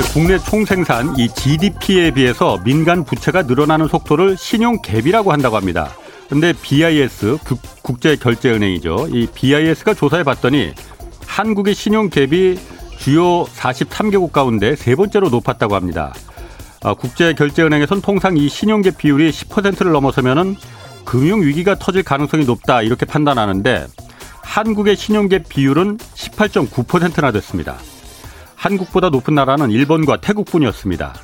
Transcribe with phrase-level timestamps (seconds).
[0.00, 5.90] 네, 국내 총생산 이 GDP에 비해서 민간 부채가 늘어나는 속도를 신용 갭이라고 한다고 합니다.
[6.30, 7.36] 근데 BIS
[7.82, 9.08] 국제 결제 은행이죠.
[9.10, 10.72] 이 BIS가 조사해 봤더니
[11.26, 12.58] 한국의 신용 갭이
[12.96, 16.14] 주요 43개국 가운데 세 번째로 높았다고 합니다.
[16.82, 20.56] 아, 국제 결제 은행에선 통상 이 신용 갭 비율이 10%를 넘어서면은
[21.04, 23.86] 금융 위기가 터질 가능성이 높다 이렇게 판단하는데
[24.40, 27.76] 한국의 신용 갭 비율은 18.9%나 됐습니다.
[28.60, 31.14] 한국보다 높은 나라는 일본과 태국뿐이었습니다.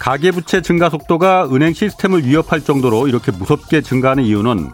[0.00, 4.70] 가계부채 증가 속도가 은행 시스템을 위협할 정도로 이렇게 무섭게 증가하는 이유는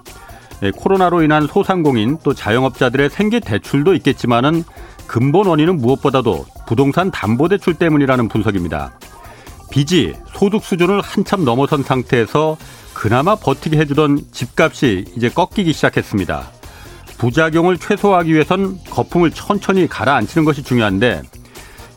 [0.63, 4.65] 예, 코로나로 인한 소상공인 또 자영업자들의 생계 대출도 있겠지만은
[5.07, 8.99] 근본 원인은 무엇보다도 부동산 담보대출 때문이라는 분석입니다.
[9.71, 12.57] 빚이 소득 수준을 한참 넘어선 상태에서
[12.95, 16.51] 그나마 버티게 해주던 집값이 이제 꺾이기 시작했습니다.
[17.19, 21.23] 부작용을 최소화하기 위해선 거품을 천천히 가라앉히는 것이 중요한데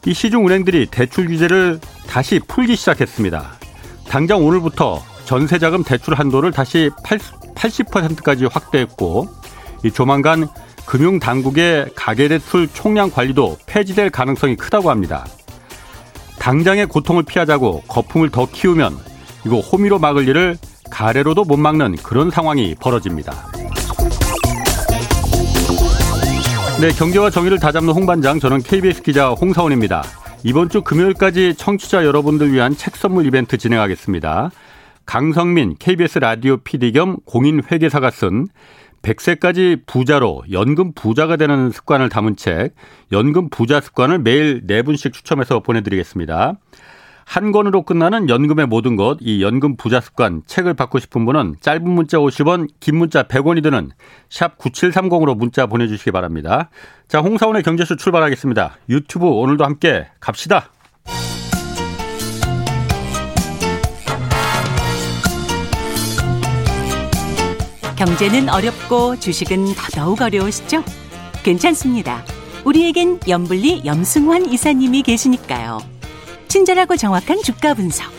[0.05, 3.53] 이 시중 은행들이 대출 규제를 다시 풀기 시작했습니다.
[4.07, 9.27] 당장 오늘부터 전세자금 대출 한도를 다시 80%까지 확대했고
[9.83, 10.47] 이 조만간
[10.85, 15.25] 금융 당국의 가계대출 총량 관리도 폐지될 가능성이 크다고 합니다.
[16.37, 18.95] 당장의 고통을 피하자고 거품을 더 키우면
[19.47, 20.57] 이거 호미로 막을 일을
[20.91, 23.54] 가래로도 못 막는 그런 상황이 벌어집니다.
[26.81, 30.03] 네, 경제와 정의를 다잡는 홍반장, 저는 KBS 기자 홍사원입니다.
[30.43, 34.51] 이번 주 금요일까지 청취자 여러분들 위한 책 선물 이벤트 진행하겠습니다.
[35.05, 38.49] 강성민 KBS 라디오 PD 겸 공인 회계사가 쓴
[39.03, 42.75] 100세까지 부자로 연금 부자가 되는 습관을 담은 책
[43.13, 46.55] 연금 부자 습관을 매일 4분씩 추첨해서 보내드리겠습니다.
[47.25, 51.89] 한 권으로 끝나는 연금의 모든 것, 이 연금 부자 습관 책을 받고 싶은 분은 짧은
[51.89, 53.89] 문자 50원, 긴 문자 100원이 드는
[54.29, 56.69] 샵 9730으로 문자 보내주시기 바랍니다.
[57.07, 58.77] 자, 홍사원의 경제수 출발하겠습니다.
[58.89, 60.69] 유튜브 오늘도 함께 갑시다.
[67.97, 70.83] 경제는 어렵고 주식은 더더욱 어려우시죠?
[71.43, 72.23] 괜찮습니다.
[72.65, 75.94] 우리에겐 염불리 염승환 이사님이 계시니까요.
[76.47, 78.11] 친절하고 정확한 주가 분석.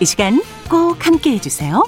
[0.00, 1.84] 이 시간 꼭 함께 해주세요.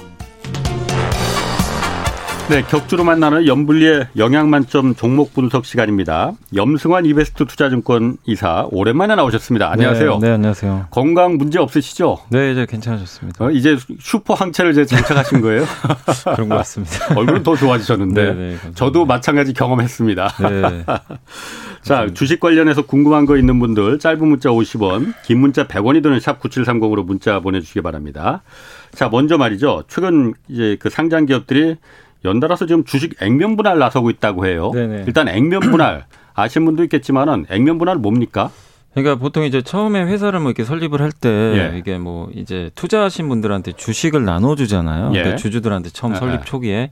[2.49, 6.33] 네, 격주로 만나는 염불리의 영양 만점 종목 분석 시간입니다.
[6.53, 9.71] 염승환 이베스트 투자증권 이사 오랜만에 나오셨습니다.
[9.71, 10.19] 안녕하세요.
[10.19, 10.87] 네, 네 안녕하세요.
[10.91, 12.19] 건강 문제 없으시죠?
[12.29, 13.45] 네, 이제 괜찮아졌습니다.
[13.45, 15.63] 어, 이제 슈퍼 항체를 이제 장착하신 거예요?
[16.35, 17.15] 그런 것 같습니다.
[17.17, 18.33] 얼굴은 더 좋아지셨는데.
[18.33, 20.27] 네, 네, 저도 마찬가지 경험했습니다.
[20.41, 20.85] 네.
[21.81, 26.41] 자, 주식 관련해서 궁금한 거 있는 분들 짧은 문자 50원, 긴 문자 100원이 드는 샵
[26.41, 28.43] 9730으로 문자 보내주시기 바랍니다.
[28.91, 29.83] 자, 먼저 말이죠.
[29.87, 31.77] 최근 이제 그 상장 기업들이
[32.25, 34.71] 연달아서 지금 주식 액면 분할 나서고 있다고 해요.
[34.73, 35.03] 네네.
[35.07, 38.51] 일단 액면 분할 아시는 분도 있겠지만은 액면 분할 뭡니까?
[38.93, 41.77] 그러니까 보통 이제 처음에 회사를 뭐 이렇게 설립을 할때 예.
[41.77, 45.09] 이게 뭐 이제 투자하신 분들한테 주식을 나눠주잖아요.
[45.13, 45.17] 예.
[45.17, 46.17] 그러니까 주주들한테 처음 예.
[46.17, 46.91] 설립 초기에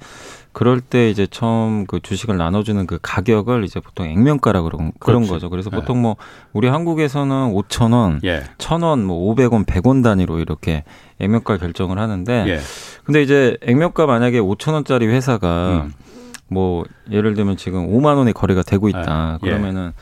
[0.52, 5.50] 그럴 때 이제 처음 그 주식을 나눠주는 그 가격을 이제 보통 액면가라 그런 그런 거죠.
[5.50, 5.76] 그래서 예.
[5.76, 6.16] 보통 뭐
[6.54, 8.44] 우리 한국에서는 5천 원, 예.
[8.58, 10.84] 1천 원, 뭐 500원, 100원 단위로 이렇게
[11.20, 12.60] 액면가 결정을 하는데 예.
[13.06, 15.94] 근데 이제 액면가 만약에 5천 원짜리 회사가 음.
[16.48, 19.40] 뭐 예를 들면 지금 5만 원에 거래가 되고 있다.
[19.42, 19.48] 예.
[19.48, 19.94] 그러면은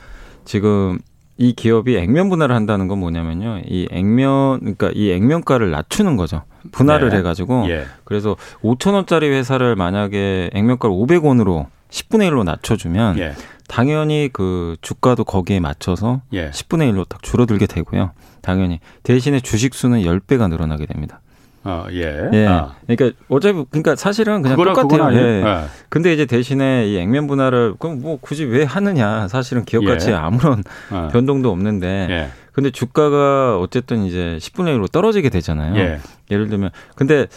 [0.46, 0.98] 지금
[1.40, 3.62] 이 기업이 액면 분할을 한다는 건 뭐냐면요.
[3.66, 6.44] 이 액면 그러니까 이 액면가를 낮추는 거죠.
[6.74, 7.18] 분할을 네.
[7.18, 7.86] 해 가지고 예.
[8.04, 13.34] 그래서 5천 원짜리 회사를 만약에 액면가를 500원으로 10분의 1로 낮춰 주면 예.
[13.70, 16.50] 당연히 그 주가도 거기에 맞춰서 예.
[16.50, 18.12] 10분의 1로 딱 줄어들게 되고요.
[18.42, 21.22] 당연히 대신에 주식 수는 10배가 늘어나게 됩니다.
[21.70, 22.30] 어, 예.
[22.34, 22.46] 예.
[22.48, 22.74] 아.
[22.88, 25.18] 그러니까 어차피 그러니까 사실은 그냥 그거랑, 똑같아요.
[25.18, 25.44] 예.
[25.46, 25.64] 예.
[25.90, 29.28] 근데 이제 대신에 이 액면 분할을 그럼 뭐 굳이 왜 하느냐?
[29.28, 30.16] 사실은 기업 가치에 예.
[30.18, 31.10] 아무런 어.
[31.12, 32.08] 변동도 없는데.
[32.10, 32.30] 예.
[32.54, 35.76] 근데 주가가 어쨌든 이제 10분의 1로 떨어지게 되잖아요.
[35.78, 36.00] 예.
[36.32, 37.28] 예를 들면 근데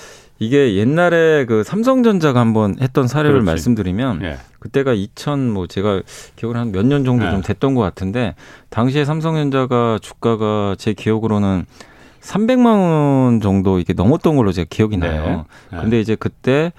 [0.40, 3.46] 이게 옛날에 그 삼성전자가 한번 했던 사례를 그렇지.
[3.46, 4.38] 말씀드리면 예.
[4.58, 6.02] 그때가 2000 뭐 제가
[6.34, 7.30] 기억을 한 몇 년 정도 예.
[7.30, 8.34] 좀 됐던 것 같은데
[8.70, 11.66] 당시에 삼성전자가 주가가 제 기억으로는
[12.22, 15.08] 300만 원 정도 이게 넘었던 걸로 제가 기억이 네.
[15.08, 15.44] 나요.
[15.70, 15.78] 네.
[15.80, 16.72] 근데 이제 그때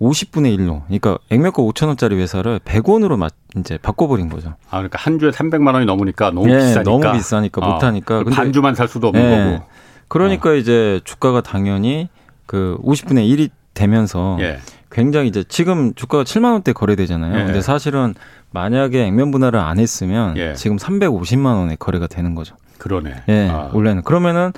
[0.00, 4.50] 50분의 1로, 그러니까 액면가 5천 원짜리 회사를 100원으로 막 이제 바꿔버린 거죠.
[4.68, 6.82] 아, 그러니까 한 주에 300만 원이 넘으니까 너무 네, 비싸니까.
[6.82, 7.72] 너무 비싸니까 어.
[7.74, 8.24] 못하니까.
[8.24, 9.52] 근데 반 주만 살 수도 없는 네.
[9.54, 9.64] 거고.
[10.08, 10.54] 그러니까 어.
[10.54, 12.08] 이제 주가가 당연히
[12.46, 14.58] 그 50분의 1이 되면서 예.
[14.90, 17.40] 굉장히 이제 지금 주가가 7만 원대 거래되잖아요.
[17.40, 17.44] 예.
[17.44, 18.14] 근데 사실은
[18.50, 20.54] 만약에 액면 분할을 안 했으면 예.
[20.54, 22.54] 지금 350만 원에 거래가 되는 거죠.
[22.78, 23.14] 그러네.
[23.28, 23.70] 예, 아.
[23.72, 24.52] 원래는 그러면은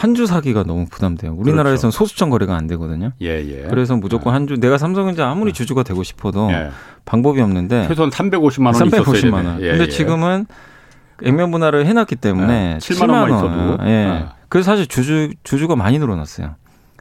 [0.00, 1.34] 한 주 사기가 너무 부담돼요.
[1.34, 1.98] 우리나라에서는 그렇죠.
[1.98, 3.12] 소수점 거래가 안 되거든요.
[3.20, 3.66] 예, 예.
[3.68, 4.36] 그래서 무조건 아.
[4.36, 5.52] 한주 내가 삼성전자 아무리 아.
[5.52, 6.70] 주주가 되고 싶어도 예.
[7.04, 9.60] 방법이 없는데 최소한 350만 원 350만 원.
[9.60, 9.88] 예, 근데 예.
[9.88, 10.46] 지금은
[11.22, 12.78] 액면 분할을 해놨기 때문에 네.
[12.78, 13.84] 7만 원만 있어도.
[13.84, 13.86] 예.
[13.88, 14.26] 네.
[14.48, 16.54] 그래서 사실 주주 주주가 많이 늘어났어요.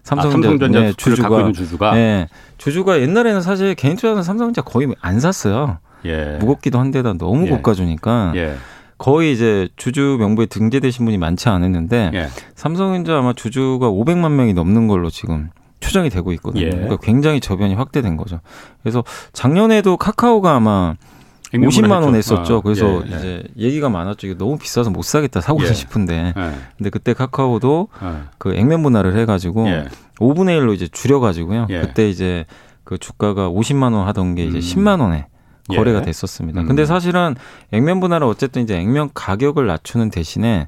[0.04, 1.94] 삼성전자, 아, 네, 주주가 주주가.
[1.94, 5.78] 네, 주주가 옛날에는 사실 개인 투자는 삼성전자 거의 안 샀어요.
[6.04, 6.38] 예.
[6.40, 7.50] 무겁기도 한데다 너무 예.
[7.51, 8.34] 고가 주니까.
[8.36, 8.56] 예.
[9.00, 12.28] 거의 이제 주주 명부에 등재되신 분이 많지 않았는데 예.
[12.54, 15.50] 삼성전자 아마 주주가 500만 명이 넘는 걸로 지금
[15.80, 16.66] 추정이 되고 있거든요.
[16.66, 16.69] 예.
[16.69, 18.42] 그러니까 굉장히 저변이 확대된 거죠.
[18.84, 19.04] 그래서
[19.34, 20.96] 작년에도 카카오가 아마
[21.54, 22.57] 50만 원 했었죠.
[22.57, 23.18] 아, 그래서 예, 예.
[23.18, 24.28] 이제 얘기가 많았죠.
[24.28, 25.74] 이게 너무 비싸서 못 사겠다 사고 예.
[25.74, 26.34] 싶은데.
[26.38, 26.51] 예.
[26.78, 28.07] 근데 그때 카카오도 예.
[28.38, 29.66] 그 액면 분할을 해 가지고
[30.19, 30.60] 5분의 예.
[30.60, 31.68] 1로 이제 줄여 가지고요.
[31.68, 32.46] 그때 이제
[32.84, 34.84] 그 주가가 50만 원 하던 게 이제 음.
[34.84, 35.28] 10만 원에
[35.75, 36.62] 거래가 됐었습니다.
[36.62, 36.68] 음.
[36.68, 37.36] 근데 사실은
[37.71, 40.68] 액면 분할은 어쨌든 이제 액면 가격을 낮추는 대신에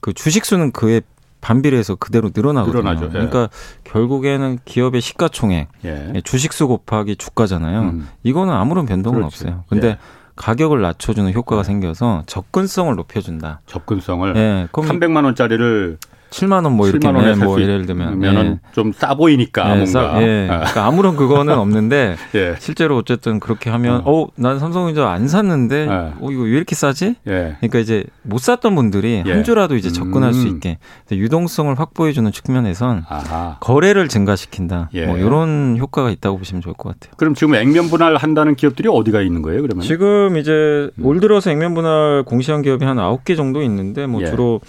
[0.00, 1.00] 그 주식 수는 그에
[1.40, 2.82] 반비례해서 그대로 늘어나거든요.
[2.82, 3.06] 늘어나죠.
[3.06, 3.10] 예.
[3.10, 3.48] 그러니까
[3.84, 6.12] 결국에는 기업의 시가총액, 예.
[6.14, 6.20] 예.
[6.20, 7.80] 주식수 곱하기 주가잖아요.
[7.82, 8.08] 음.
[8.24, 9.44] 이거는 아무런 변동은 그렇지.
[9.44, 9.64] 없어요.
[9.68, 9.98] 근데 예.
[10.34, 13.60] 가격을 낮춰주는 효과가 생겨서 접근성을 높여준다.
[13.66, 15.98] 접근성을 예, 300만 원짜리를
[16.30, 18.68] 7만 원 뭐 이렇게 네, 뭐 예를 들면 면은 예.
[18.72, 20.46] 좀싸 보이니까 예, 뭔가 싸, 예.
[20.48, 22.54] 그러니까 아무런 그거는 없는데 예.
[22.58, 25.88] 실제로 어쨌든 그렇게 하면 어, 난 삼성전자 안 샀는데 예.
[26.20, 27.14] 어 이거 왜 이렇게 싸지?
[27.26, 27.56] 예.
[27.60, 30.32] 그러니까 이제 못 샀던 분들이 한 주라도 이제 접근할 음.
[30.34, 30.78] 수 있게
[31.10, 33.56] 유동성을 확보해 주는 측면에선 아하.
[33.60, 34.90] 거래를 증가시킨다.
[35.06, 37.14] 뭐 이런 효과가 있다고 보시면 좋을 것 같아요.
[37.16, 39.62] 그럼 지금 액면 분할 한다는 기업들이 어디가 있는 거예요?
[39.62, 41.04] 그러면 지금 이제 음.
[41.06, 44.60] 올 들어서 액면 분할 공시한 기업이 한 아홉 개 정도 있는데 뭐 주로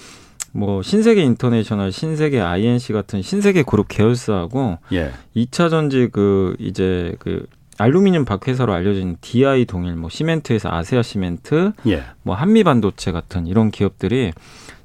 [0.52, 5.12] 뭐 신세계 인터내셔널, 신세계 I&C 같은 신세계 그룹 계열사하고 예.
[5.36, 7.46] 2차 전지 그 이제 그
[7.78, 12.04] 알루미늄 박회사로 알려진 DI 동일, 뭐 시멘트에서 아세아 시멘트, 예.
[12.24, 14.32] 뭐 한미 반도체 같은 이런 기업들이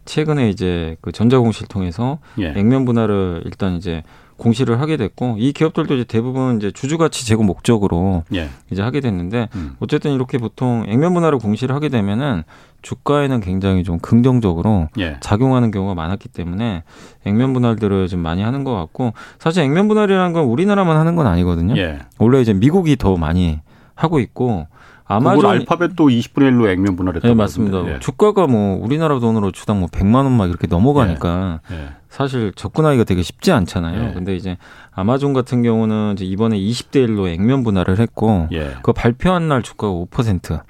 [0.05, 2.49] 최근에 이제 그 전자공시를 통해서 예.
[2.57, 4.03] 액면 분할을 일단 이제
[4.43, 8.49] 공시를 하게 됐고 이 기업들도 이제 대부분 이제 주주가치 제고 목적으로 예.
[8.71, 9.77] 이제 하게 됐는데 음.
[9.79, 12.43] 어쨌든 이렇게 보통 액면 분할을 공시를 하게 되면은
[12.83, 15.17] 주가에는 굉장히 좀 긍정적으로 예.
[15.21, 16.83] 작용하는 경우가 많았기 때문에
[17.25, 21.77] 액면 분할들을 좀 많이 하는 것 같고 사실 액면 분할이라는 건 우리나라만 하는 건 아니거든요.
[21.77, 22.01] 예.
[22.19, 23.61] 원래 이제 미국이 더 많이
[23.95, 24.67] 하고 있고
[25.05, 27.27] 아마존 알파벳도 20분의 1로 액면 분할했다.
[27.29, 27.87] 네, 맞습니다.
[27.95, 27.99] 예.
[28.01, 31.75] 주가가 뭐 우리나라 돈으로 주당 뭐 100만 원 막 이렇게 넘어가니까 예.
[31.77, 31.89] 예.
[32.09, 34.09] 사실 접근하기가 되게 쉽지 않잖아요.
[34.11, 34.13] 예.
[34.13, 34.57] 근데 이제
[34.95, 38.77] 아마존 같은 경우는 이제 이번에 20대 1로 액면 분할을 했고 예.
[38.83, 40.61] 그 발표한 날 주가가 5%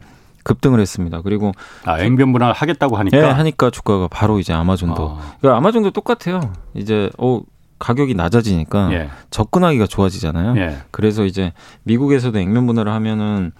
[0.44, 1.22] 급등을 했습니다.
[1.22, 1.52] 그리고
[1.84, 5.34] 아, 액면 분할 하겠다고 하니까 네, 하니까 주가가 바로 이제 아마존도 아.
[5.40, 6.52] 그러니까 아마존도 똑같아요.
[6.74, 7.40] 이제 어
[7.78, 9.08] 가격이 낮아지니까 예.
[9.30, 10.56] 접근하기가 좋아지잖아요.
[10.60, 10.78] 예.
[10.90, 11.52] 그래서 이제
[11.84, 13.52] 미국에서도 액면 분할을 하면은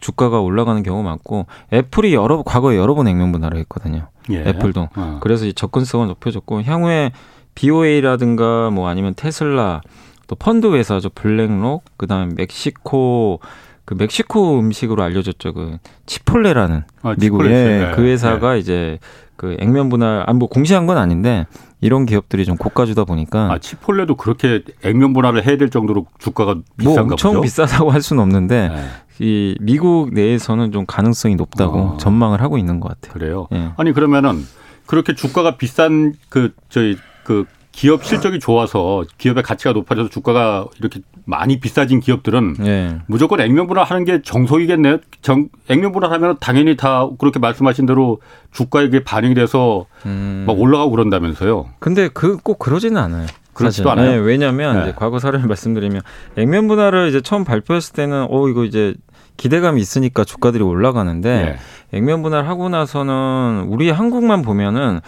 [0.00, 4.08] 주가가 올라가는 경우 많고 애플이 여러 과거에 여러 번 액면 분할을 했거든요.
[4.30, 4.40] 예.
[4.40, 5.18] 애플도 어.
[5.22, 7.12] 그래서 이 접근성을 높여줬고 향후에
[7.54, 9.82] BOA라든가 뭐 아니면 테슬라
[10.26, 13.40] 또 펀드 회사죠 블랙록 그다음에 멕시코
[13.84, 17.92] 그 멕시코 음식으로 알려졌죠 그 치폴레라는 아, 미국의 네.
[17.96, 18.58] 그 회사가 네.
[18.60, 18.98] 이제
[19.36, 21.46] 그 액면 분할 안뭐 공시한 건 아닌데
[21.80, 27.02] 이런 기업들이 좀 고가주다 보니까 아 치폴레도 그렇게 액면 분할을 해야 될 정도로 주가가 비싼가
[27.02, 27.40] 뭐 엄청 보죠?
[27.42, 28.84] 비싸다고 할 수는 없는데 네.
[29.20, 31.96] 이 미국 내에서는 좀 가능성이 높다고 어.
[31.98, 33.12] 전망을 하고 있는 것 같아요.
[33.12, 33.48] 그래요.
[33.52, 33.70] 예.
[33.76, 34.46] 아니 그러면은
[34.86, 41.60] 그렇게 주가가 비싼 그 저희 그 기업 실적이 좋아서 기업의 가치가 높아져서 주가가 이렇게 많이
[41.60, 42.98] 비싸진 기업들은 예.
[43.06, 44.98] 무조건 액면 분할하는 게 정석이겠네요.
[45.22, 48.20] 정, 액면 분할하면 당연히 다 그렇게 말씀하신 대로
[48.52, 50.44] 주가에 게 반영이 돼서 음.
[50.46, 51.68] 막 올라가고 그런다면서요.
[51.78, 53.26] 근데 그 꼭 그러지는 않아요.
[53.52, 54.10] 그렇지도 않아요.
[54.12, 54.82] 네, 왜냐하면 네.
[54.82, 56.00] 이제 과거 사례를 말씀드리면
[56.36, 58.94] 액면 분할을 이제 처음 발표했을 때는 어 이거 이제
[59.36, 61.56] 기대감이 있으니까 주가들이 올라가는데 네.
[61.92, 65.00] 액면 분할 하고 나서는 우리 한국만 보면은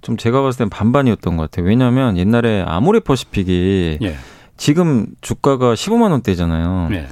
[0.00, 1.66] 좀 제가 봤을 땐 반반이었던 것 같아요.
[1.66, 4.16] 왜냐하면 옛날에 아모레 퍼시픽이 네.
[4.56, 6.88] 지금 주가가 15만 원대잖아요.
[6.90, 7.06] 네.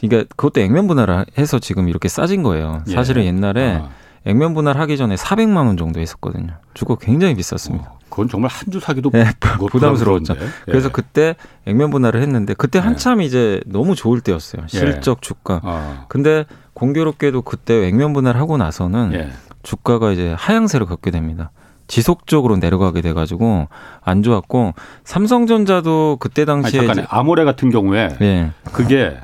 [0.00, 2.82] 그러니까 그것도 액면 분할을 해서 지금 이렇게 싸진 거예요.
[2.88, 2.92] 예.
[2.92, 3.90] 사실은 옛날에 아.
[4.26, 6.54] 액면 분할 하기 전에 400만 원 정도 했었거든요.
[6.74, 7.90] 주가 굉장히 비쌌습니다.
[7.90, 9.24] 어, 그건 정말 한 주 사기도 네,
[9.70, 10.34] 부담스러웠죠.
[10.34, 10.46] 예.
[10.66, 12.82] 그래서 그때 액면 분할을 했는데 그때 예.
[12.82, 13.24] 한참 예.
[13.24, 14.62] 이제 너무 좋을 때였어요.
[14.64, 14.66] 예.
[14.68, 15.60] 실적 주가.
[15.62, 16.04] 어.
[16.08, 19.30] 근데 공교롭게도 그때 액면 분할 하고 나서는 예.
[19.62, 21.50] 주가가 이제 하향세를 걷게 됩니다.
[21.88, 23.68] 지속적으로 내려가게 돼가지고
[24.02, 28.50] 안 좋았고 삼성전자도 그때 당시에 아니, 잠깐 아모레 같은 경우에 예.
[28.72, 29.16] 그게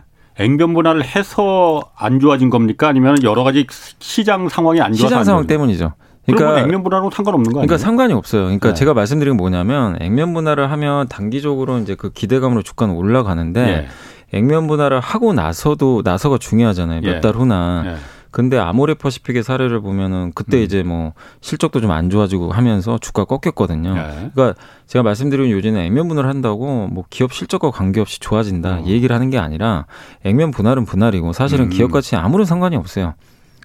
[0.42, 2.88] 액면 분할을 해서 안 좋아진 겁니까?
[2.88, 3.66] 아니면 여러 가지
[3.98, 5.92] 시장 상황이 안 좋아서 시장 상황 때문이죠.
[6.26, 7.66] 그러니까 액면 분할하고 상관없는 거 아니에요?
[7.66, 8.42] 그러니까 상관이 없어요.
[8.44, 8.74] 그러니까 네.
[8.74, 13.88] 제가 말씀드린 게 뭐냐면 액면 분할을 하면 단기적으로 이제 그 기대감으로 주가는 올라가는데 네.
[14.32, 17.00] 액면 분할을 하고 나서도 나서가 중요하잖아요.
[17.00, 17.38] 몇달 예.
[17.38, 17.82] 후나.
[17.86, 17.96] 예.
[18.32, 20.62] 근데 아모레 퍼시픽의 사례를 보면은 그때 음.
[20.62, 23.94] 이제 뭐 실적도 좀 안 좋아지고 하면서 주가 꺾였거든요.
[23.94, 24.30] 네.
[24.34, 24.54] 그러니까
[24.86, 28.82] 제가 말씀드린 요즘에 액면 분할 한다고 뭐 기업 실적과 관계없이 좋아진다 어.
[28.86, 29.84] 이 얘기를 하는 게 아니라
[30.24, 31.70] 액면 분할은 분할이고 사실은 음.
[31.70, 33.14] 기업 가치 아무런 상관이 없어요.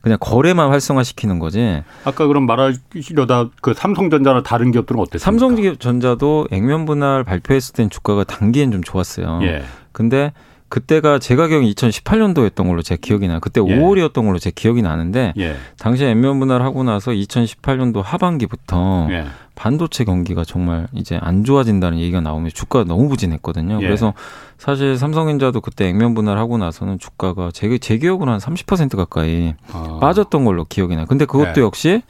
[0.01, 1.81] 그냥 거래만 활성화시키는 거지.
[2.03, 5.19] 아까 그럼 말하시려다 그 삼성전자나 다른 기업들은 어땠습니까?
[5.25, 9.39] 삼성전자도 액면 분할 발표했을 땐 주가가 단기엔 좀 좋았어요.
[9.43, 9.63] 예.
[9.91, 10.33] 근데
[10.69, 13.39] 그때가 제 가격이 2018년도였던 걸로 제 기억이 나요.
[13.39, 13.63] 그때 예.
[13.63, 15.55] 5월이었던 걸로 제 기억이 나는데 예.
[15.79, 19.25] 당시에 액면 분할을 하고 나서 2018년도 하반기부터 예.
[19.55, 23.77] 반도체 경기가 정말 이제 안 좋아진다는 얘기가 나오면 주가가 너무 부진했거든요.
[23.81, 23.86] 예.
[23.86, 24.13] 그래서
[24.57, 29.97] 사실 삼성전자도 그때 액면 분할 하고 나서는 주가가 제, 제 기억으로 한 30% 가까이 아.
[30.01, 31.05] 빠졌던 걸로 기억이 나요.
[31.07, 31.65] 근데 그것도 예.
[31.65, 32.01] 역시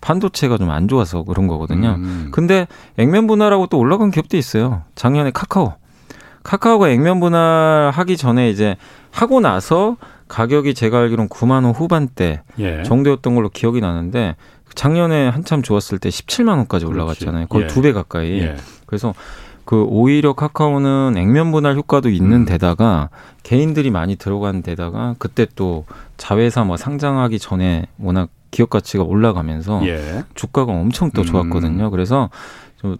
[0.00, 1.96] 반도체가 좀 안 좋아서 그런 거거든요.
[1.98, 2.28] 음.
[2.32, 2.66] 근데
[2.98, 4.82] 액면 분할하고 또 올라간 기업도 있어요.
[4.94, 5.74] 작년에 카카오.
[6.46, 8.76] 카카오가 액면 분할하기 전에 이제
[9.10, 9.96] 하고 나서
[10.28, 12.84] 가격이 제가 알기로는 9만 원 후반대 예.
[12.84, 14.36] 정도였던 걸로 기억이 나는데
[14.76, 17.48] 작년에 한참 좋았을 때 17만 원까지 올라갔잖아요.
[17.48, 17.66] 거의 예.
[17.66, 18.40] 두배 가까이.
[18.42, 18.56] 예.
[18.86, 19.12] 그래서
[19.64, 22.44] 그 오히려 카카오는 액면 분할 효과도 있는 음.
[22.44, 23.08] 데다가
[23.42, 25.84] 개인들이 많이 들어간 데다가 그때 또
[26.16, 30.22] 자회사 뭐 상장하기 전에 워낙 기업 가치가 올라가면서 예.
[30.34, 31.86] 주가가 엄청 또 좋았거든요.
[31.86, 31.90] 음.
[31.90, 32.30] 그래서 좀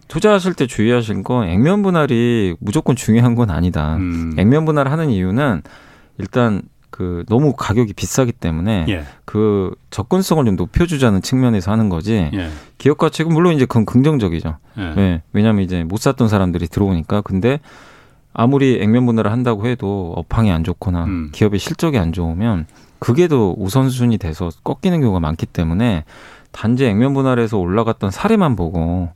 [0.09, 3.97] 투자하실 때 주의하실 건 액면 분할이 무조건 중요한 건 아니다.
[3.97, 4.35] 음.
[4.39, 5.63] 액면 분할 하는 이유는
[6.19, 9.05] 일단 그 너무 가격이 비싸기 때문에 예.
[9.27, 12.31] 그 접근성을 좀 높여주자는 측면에서 하는 거지.
[12.33, 12.49] 예.
[12.79, 14.57] 기업 가치가 물론 이제 그건 긍정적이죠.
[14.79, 14.95] 예.
[14.95, 15.23] 네.
[15.35, 17.21] 왜냐하면 이제 못 샀던 사람들이 들어오니까.
[17.21, 17.61] 근데
[18.33, 21.31] 아무리 액면 분할을 한다고 해도 업황이 안 좋거나 음.
[21.33, 22.67] 기업의 실적이 안 좋으면
[22.99, 26.05] 그게 더 우선순위 돼서 꺾이는 경우가 많기 때문에
[26.51, 29.11] 단지 액면 분할에서 올라갔던 사례만 보고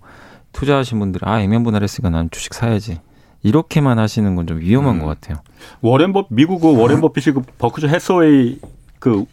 [0.52, 3.00] 투자하신 분들 아 액면 분할했으니까 난 주식 사야지
[3.42, 5.00] 이렇게만 하시는 건 좀 위험한 음.
[5.00, 5.38] 것 같아요.
[5.80, 8.58] 워렌 버 미국 그 워렌 버핏이 그 버크셔 해서웨이
[8.98, 9.24] 그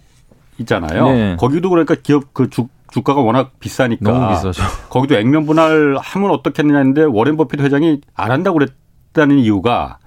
[0.59, 1.09] 있잖아요.
[1.11, 1.35] 네.
[1.39, 4.63] 거기도 그러니까 기업 그 주, 주가가 워낙 비싸니까 너무 비싸죠.
[4.89, 9.97] 거기도 액면 분할 하면 어떻겠느냐 했는데 워렌 버핏 회장이 안 한다고 그랬다는 이유가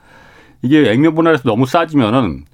[0.63, 2.45] 이게 액면 분할에서 너무 싸지면은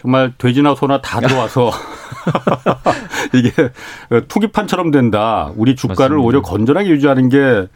[0.00, 1.70] 정말 돼지나 소나 다 들어와서
[3.34, 3.50] 이게
[4.28, 5.50] 투기판처럼 된다.
[5.56, 6.26] 우리 주가를 맞습니다.
[6.26, 7.66] 오히려 건전하게 유지하는 게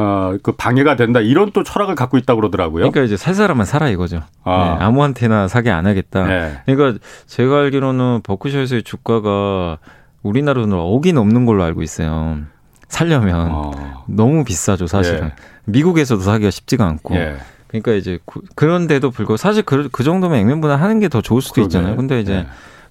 [0.00, 1.18] 어, 그 방해가 된다.
[1.20, 2.82] 이런 또 철학을 갖고 있다고 그러더라고요.
[2.88, 4.22] 그러니까 이제 살 사람은 살아 이거죠.
[4.44, 4.76] 아.
[4.78, 6.24] 네, 아무한테나 사게 안 하겠다.
[6.24, 6.52] 네.
[6.66, 9.78] 그러니까 제가 알기로는 버크셔에서의 주가가
[10.22, 12.38] 우리나라로는 억이 넘는 걸로 알고 있어요.
[12.88, 14.04] 살려면 아.
[14.06, 15.24] 너무 비싸죠, 사실은.
[15.26, 15.32] 예.
[15.64, 17.16] 미국에서도 사기가 쉽지가 않고.
[17.16, 17.36] 예.
[17.66, 18.18] 그러니까 이제
[18.54, 21.66] 그런데도 불구하고 사실 그, 그 정도면 액면보다 하는 게 더 좋을 수도 그러게.
[21.76, 21.96] 있잖아요.
[21.96, 22.46] 근데 이제 네.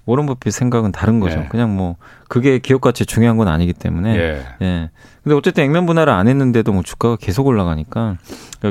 [0.08, 1.40] 워런 버핏 생각은 다른 거죠.
[1.40, 1.48] 예.
[1.50, 1.96] 그냥 뭐
[2.28, 4.16] 그게 기업 가치 중요한 건 아니기 때문에.
[4.16, 4.42] 예.
[4.62, 4.90] 예.
[5.22, 8.16] 근데 어쨌든 액면 분할을 안 했는데도 뭐 주가가 계속 올라가니까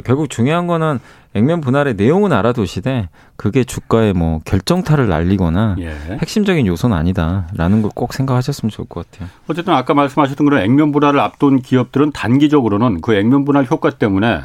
[0.03, 0.99] 결국 중요한 거는
[1.35, 5.95] 액면 분할의 내용은 알아두시되 그게 주가에 뭐 결정타를 날리거나 예.
[6.19, 9.29] 핵심적인 요소는 아니다라는 걸 꼭 생각하셨으면 좋을 것 같아요.
[9.47, 14.41] 어쨌든 아까 말씀하셨던 그런 액면 분할을 앞둔 기업들은 단기적으로는 그 액면 분할 효과 때문에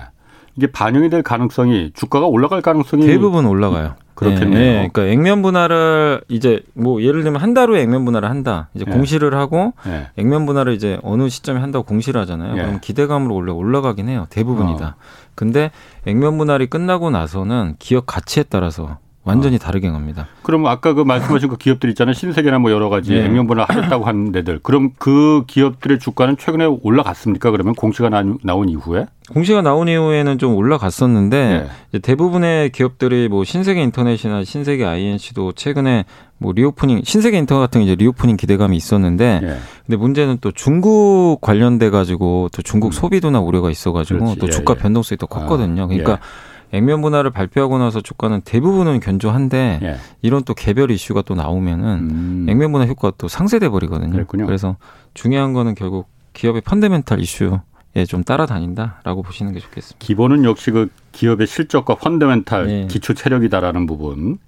[0.56, 3.94] 이게 반영이 될 가능성이 주가가 올라갈 가능성이 대부분 올라가요.
[4.22, 4.58] 그렇겠네요.
[4.58, 4.88] 네, 네.
[4.92, 8.68] 그러니까 액면 분할을 이제 뭐 예를 들면 한 달 후에 액면 분할을 한다.
[8.74, 8.92] 이제 네.
[8.92, 10.08] 공시를 하고 네.
[10.16, 12.54] 액면 분할을 이제 어느 시점에 한다고 공시를 하잖아요.
[12.54, 14.26] 그럼 기대감으로 원래 올라가긴 해요.
[14.30, 14.86] 대부분이다.
[14.86, 14.94] 어.
[15.34, 15.70] 근데
[16.06, 19.58] 액면 분할이 끝나고 나서는 기업 가치에 따라서 완전히 어.
[19.58, 20.26] 다르게 갑니다.
[20.42, 22.12] 그럼 아까 그 말씀하신 그 기업들 있잖아요.
[22.12, 23.24] 신세계나 뭐 여러 가지 네.
[23.24, 24.58] 액면분할 하겠다고 하는 데들.
[24.62, 27.50] 그럼 그 기업들의 주가는 최근에 올라갔습니까?
[27.52, 29.06] 그러면 공시가 나, 온 이후에?
[29.30, 31.98] 공시가 나온 이후에는 좀 올라갔었는데 네.
[32.00, 36.04] 대부분의 기업들이 뭐 신세계 인터넷이나 신세계 I&C도 최근에
[36.38, 39.56] 뭐 reopening 신세계 인터 같은 이제 reopening 기대감이 있었는데 네.
[39.86, 42.92] 근데 문제는 또 중국 관련돼 가지고 또 중국 음.
[42.92, 44.82] 소비 둔화 우려가 있어 가지고 또 예, 주가 예.
[44.82, 45.86] 변동성이 또 컸거든요.
[45.86, 46.51] 그러니까 아, 예.
[46.72, 49.96] 액면 분할을 발표하고 나서 주가는 대부분은 견조한데 예.
[50.22, 52.46] 이런 또 개별 이슈가 또 나오면은 음.
[52.48, 54.10] 액면 분할 효과가 또 상쇄돼 버리거든요.
[54.10, 54.46] 그랬군요.
[54.46, 54.76] 그래서
[55.14, 59.98] 중요한 거는 결국 기업의 펀더멘탈 이슈에 좀 따라다닌다라고 보시는 게 좋겠습니다.
[59.98, 62.86] 기본은 역시 그 기업의 실적과 펀더멘탈 예.
[62.86, 64.38] 기초 체력이다라는 부분.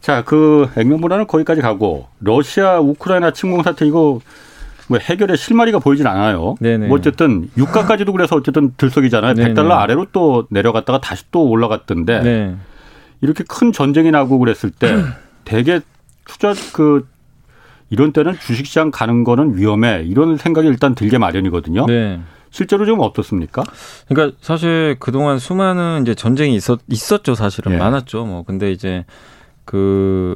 [0.00, 4.20] 자, 그 액면 분할은 거기까지 가고 러시아 우크라이나 침공 사태 이거
[4.90, 6.56] 뭐 해결의 실마리가 보이진 않아요.
[6.58, 6.88] 네네.
[6.88, 9.34] 뭐 어쨌든 유가까지도 그래서 어쨌든 들썩이잖아요.
[9.34, 9.54] 네네.
[9.54, 12.56] 100달러 아래로 또 내려갔다가 다시 또 올라갔던데 네.
[13.20, 14.96] 이렇게 큰 전쟁이 나고 그랬을 때
[15.44, 15.80] 대개
[16.24, 17.06] 투자 그
[17.88, 21.86] 이런 때는 주식시장 가는 거는 위험해 이런 생각이 일단 들게 마련이거든요.
[21.86, 22.20] 네.
[22.50, 23.62] 실제로 좀 어떻습니까?
[24.08, 27.76] 그러니까 사실 그동안 수많은 이제 전쟁이 있었 있었죠 사실은 예.
[27.76, 28.24] 많았죠.
[28.24, 29.04] 뭐 근데 이제
[29.64, 30.34] 그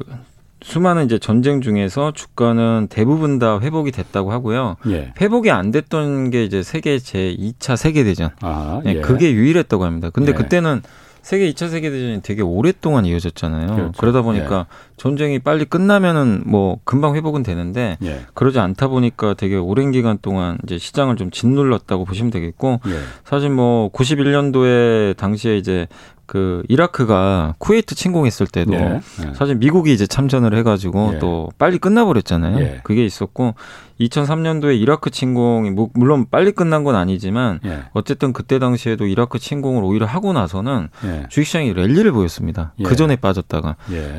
[0.65, 4.77] 수많은 이제 전쟁 중에서 주가는 대부분 다 회복이 됐다고 하고요.
[4.87, 5.13] 예.
[5.21, 8.31] 회복이 안 됐던 게 이제 세계 제 2차 세계 대전.
[8.41, 8.93] 아, 예.
[8.93, 10.09] 네, 그게 유일했다고 합니다.
[10.11, 10.35] 근데 예.
[10.35, 10.81] 그때는
[11.21, 13.75] 세계 2차 세계 대전이 되게 오랫동안 이어졌잖아요.
[13.75, 13.91] 그렇죠.
[13.97, 14.75] 그러다 보니까 예.
[14.97, 18.21] 전쟁이 빨리 끝나면은 뭐 금방 회복은 되는데 예.
[18.33, 22.91] 그러지 않다 보니까 되게 오랜 기간 동안 이제 시장을 좀 짓눌렀다고 보시면 되겠고 예.
[23.23, 25.87] 사실 뭐 91년도에 당시에 이제
[26.25, 29.01] 그 이라크가 쿠웨이트 침공했을 때도 예.
[29.35, 31.19] 사실 미국이 이제 참전을 해가지고 예.
[31.19, 32.59] 또 빨리 끝나버렸잖아요.
[32.59, 32.81] 예.
[32.83, 33.55] 그게 있었고
[33.99, 37.83] 2003년도에 이라크 침공이 물론 빨리 끝난 건 아니지만 예.
[37.93, 41.25] 어쨌든 그때 당시에도 이라크 침공을 오히려 하고 나서는 예.
[41.29, 42.73] 주식시장이 랠리를 보였습니다.
[42.79, 42.83] 예.
[42.83, 43.75] 그 전에 빠졌다가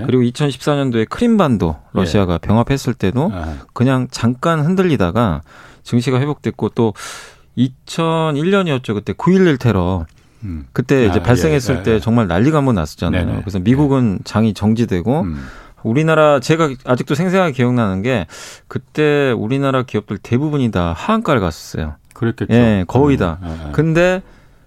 [0.07, 3.33] 그리고 2014년도에 크림반도 러시아가 병합했을 때도
[3.73, 5.43] 그냥 잠깐 흔들리다가
[5.83, 6.95] 증시가 회복됐고 또
[7.57, 8.95] 2001년이었죠.
[8.95, 10.05] 그때 9.11 테러
[10.45, 10.67] 음.
[10.73, 12.01] 그때 이제 아, 발생했을 예, 때 예.
[12.01, 13.25] 정말 난리가 한번 났었잖아요.
[13.25, 13.41] 네네.
[13.41, 15.47] 그래서 미국은 장이 정지되고 음.
[15.83, 18.27] 우리나라 제가 아직도 생생하게 기억나는 게
[18.69, 21.95] 그때 우리나라 기업들 대부분이 다 하한가를 갔었어요.
[22.15, 22.53] 그랬겠죠.
[22.53, 23.39] 예, 거의 다.
[23.43, 23.73] 음, 예, 예.
[23.73, 24.23] 근데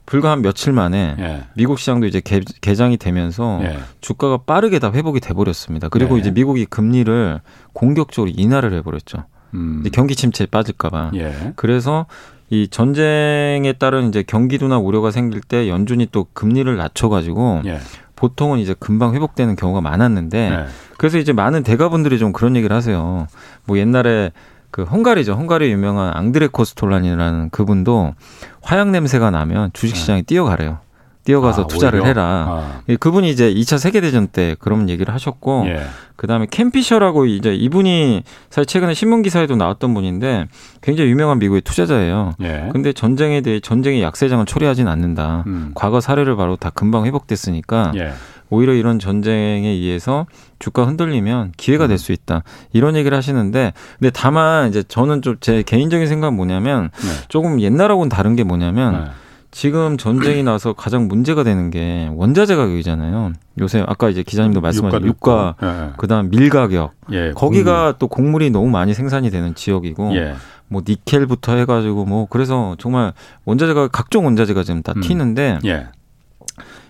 [0.06, 1.44] 불과 한 며칠 만에 예.
[1.56, 3.80] 미국 시장도 이제 개, 개장이 되면서 예.
[4.02, 5.90] 주가가 빠르게 다 회복이 돼 버렸습니다.
[5.90, 6.22] 그리고 예.
[6.22, 7.42] 이제 미국이 금리를
[7.74, 9.26] 공격적으로 인하를 해 버렸죠.
[9.54, 9.84] 음.
[9.92, 11.12] 경기 침체에 빠질까 봐.
[11.56, 12.06] 그래서
[12.50, 17.80] 이 전쟁에 따른 이제 경기도나 우려가 생길 때 연준이 또 금리를 낮춰가지고 예.
[18.16, 20.66] 보통은 이제 금방 회복되는 경우가 많았는데 네.
[20.98, 23.28] 그래서 이제 많은 대가분들이 좀 그런 얘기를 하세요.
[23.66, 24.32] 뭐 옛날에
[24.72, 25.34] 그 헝가리죠.
[25.34, 28.14] 헝가리 유명한 앙드레 코스톨란이라는 그분도
[28.62, 30.26] 화약 냄새가 나면 주식시장에 네.
[30.26, 30.80] 뛰어가래요.
[31.26, 32.08] 뛰어가서 아, 투자를 오히려?
[32.10, 32.24] 해라.
[32.50, 32.82] 아.
[32.90, 35.82] 예, 그분이 이제 2차 세계대전 때 그런 얘기를 하셨고, 예.
[36.16, 40.48] 그 다음에 캠피셔라고 이제 이분이 사실 최근에 신문 기사에도 나왔던 분인데
[40.82, 42.34] 굉장히 유명한 미국의 투자자예요.
[42.42, 42.70] 예.
[42.72, 45.44] 근데 전쟁에 대해 전쟁의 약세장을 초래하진 않는다.
[45.48, 45.72] 음.
[45.76, 48.12] 과거 사례를 바로 다 금방 회복됐으니까 예.
[48.50, 50.26] 오히려 이런 전쟁에 의해서
[50.58, 52.16] 주가 흔들리면 기회가 될수 음.
[52.16, 52.44] 있다.
[52.74, 57.26] 이런 얘기를 하시는데 근데 다만 이제 저는 좀 제 개인적인 생각은 뭐냐면 네.
[57.30, 59.12] 조금 옛날하고는 다른 게 뭐냐면 네.
[59.52, 63.34] 지금 전쟁이 나서 가장 문제가 되는 게 원자재 가격이잖아요.
[63.60, 65.94] 요새 아까 이제 기자님도 말씀하신 유가, 유가 예.
[65.98, 66.92] 그다음 밀 가격.
[67.12, 67.96] 예, 거기가 곡물.
[68.00, 70.36] 또 곡물이 너무 많이 생산이 되는 지역이고 예.
[70.68, 73.14] 뭐 니켈부터 해 가지고 뭐 그래서 정말
[73.46, 75.02] 원자재가 각종 원자재가 지금 다 음.
[75.02, 75.88] 튀는데 예.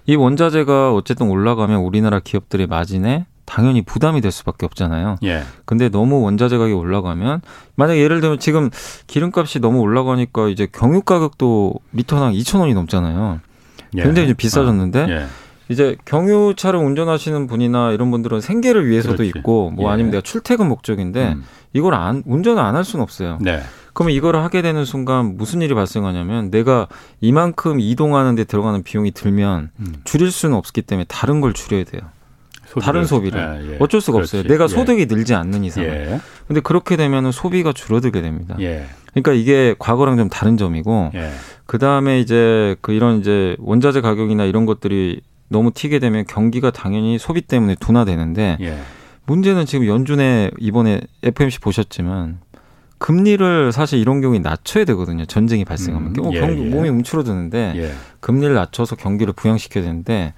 [0.05, 5.15] 이 원자재가 어쨌든 올라가면 우리나라 기업들의 마진에 당연히 부담이 될 수밖에 없잖아요.
[5.23, 5.41] 예.
[5.65, 7.41] 근데 너무 원자재 가격이 올라가면
[7.75, 8.69] 만약 예를 들면 지금
[9.07, 13.39] 기름값이 너무 올라가니까 이제 경유 가격도 리터당 2천 원이 넘잖아요.
[13.97, 14.03] 예.
[14.03, 15.25] 굉장히 좀 비싸졌는데 아, 예.
[15.69, 19.33] 이제 경유차를 운전하시는 분이나 이런 분들은 생계를 위해서도 그렇지.
[19.39, 19.93] 있고 뭐 예.
[19.93, 21.43] 아니면 내가 출퇴근 목적인데 음.
[21.73, 23.39] 이걸 안 운전을 안 할 수는 없어요.
[23.41, 23.61] 네.
[23.93, 26.87] 그러면 이거를 하게 되는 순간 무슨 일이 발생하냐면 내가
[27.19, 29.95] 이만큼 이동하는데 들어가는 비용이 들면 음.
[30.03, 32.01] 줄일 수는 없기 때문에 다른 걸 줄여야 돼요.
[32.69, 32.85] 소비를.
[32.85, 33.77] 다른 소비를 예, 예.
[33.79, 34.37] 어쩔 수가 그렇지.
[34.37, 34.51] 없어요.
[34.51, 34.67] 내가 예.
[34.67, 35.05] 소득이 예.
[35.05, 35.83] 늘지 않는 이상.
[35.83, 36.19] 예.
[36.47, 38.55] 근데 그렇게 되면은 소비가 줄어들게 됩니다.
[38.59, 38.85] 예.
[39.11, 41.31] 그러니까 이게 과거랑 좀 다른 점이고 예.
[41.65, 47.17] 그 다음에 이제 그 이런 이제 원자재 가격이나 이런 것들이 너무 튀게 되면 경기가 당연히
[47.17, 48.57] 소비 때문에 둔화되는데
[49.25, 52.39] 문제는 지금 연준에 이번에 FMC 보셨지만
[52.99, 55.25] 금리를 사실 이런 경우에 낮춰야 되거든요.
[55.25, 60.33] 전쟁이 발생하면 음, 어, 경기, 몸이 움츠러드는데 금리를 낮춰서 경기를 부양시켜야 되는데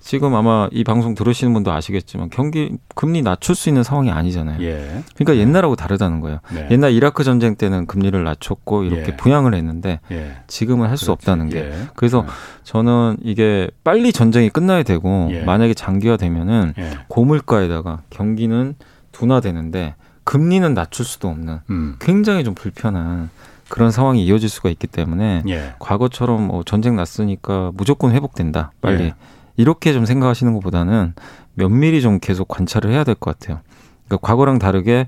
[0.00, 4.62] 지금 아마 이 방송 들으시는 분도 아시겠지만 경기 금리 낮출 수 있는 상황이 아니잖아요.
[4.62, 5.02] 예.
[5.14, 6.40] 그러니까 옛날하고 다르다는 거예요.
[6.54, 6.68] 네.
[6.70, 9.16] 옛날 이라크 전쟁 때는 금리를 낮췄고 이렇게 예.
[9.16, 10.38] 부양을 했는데 예.
[10.46, 11.58] 지금은 할 수 없다는 게.
[11.58, 11.72] 예.
[11.96, 12.28] 그래서 네.
[12.64, 15.42] 저는 이게 빨리 전쟁이 끝나야 되고 예.
[15.42, 16.90] 만약에 장기화되면은 예.
[17.08, 18.74] 고물가에다가 경기는
[19.12, 21.96] 둔화되는데 금리는 낮출 수도 없는 음.
[22.00, 23.30] 굉장히 좀 불편한
[23.68, 25.42] 그런 상황이 이어질 수가 있기 때문에
[25.78, 29.12] 과거처럼 뭐 전쟁 났으니까 무조건 회복된다 빨리
[29.60, 31.14] 이렇게 좀 생각하시는 것보다는
[31.54, 33.60] 면밀히 좀 계속 관찰을 해야 될 것 같아요.
[34.06, 35.06] 그러니까 과거랑 다르게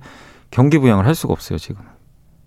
[0.50, 1.82] 경기 부양을 할 수가 없어요 지금.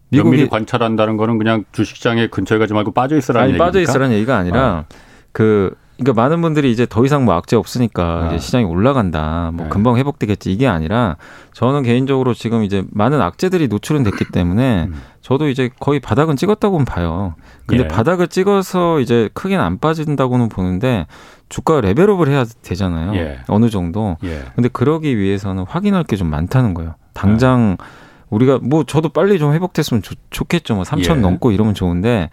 [0.10, 3.66] 미국이 면밀히 관찰한다는 거는 그냥 주식시장에 근처에 가지 말고 빠져 있으라는 얘기입니까?
[3.66, 4.96] 빠져 있으라는 얘기가 아니라 어.
[5.32, 8.28] 그 그러니까 많은 분들이 이제 더 이상 뭐 악재 없으니까 아.
[8.28, 9.52] 이제 시장이 올라간다.
[9.54, 9.70] 뭐 네.
[9.70, 10.52] 금방 회복되겠지.
[10.52, 11.16] 이게 아니라
[11.54, 15.02] 저는 개인적으로 지금 이제 많은 악재들이 노출은 됐기 때문에 음.
[15.22, 17.36] 저도 이제 거의 바닥은 찍었다고는 봐요.
[17.66, 17.88] 근데 예.
[17.88, 21.08] 바닥을 찍어서 이제 크게는 안 빠진다고는 보는데
[21.50, 23.16] 주가 레벨업을 해야 되잖아요.
[23.16, 23.40] 예.
[23.48, 24.18] 어느 정도.
[24.24, 24.44] 예.
[24.56, 26.96] 근데 그러기 위해서는 확인할 게 좀 많다는 거예요.
[27.14, 27.86] 당장 네.
[28.30, 30.76] 우리가 뭐 저도 빨리 좀 회복됐으면 좋, 좋겠죠.
[30.76, 31.22] 뭐 3천 예.
[31.22, 32.30] 넘고 이러면 좋은데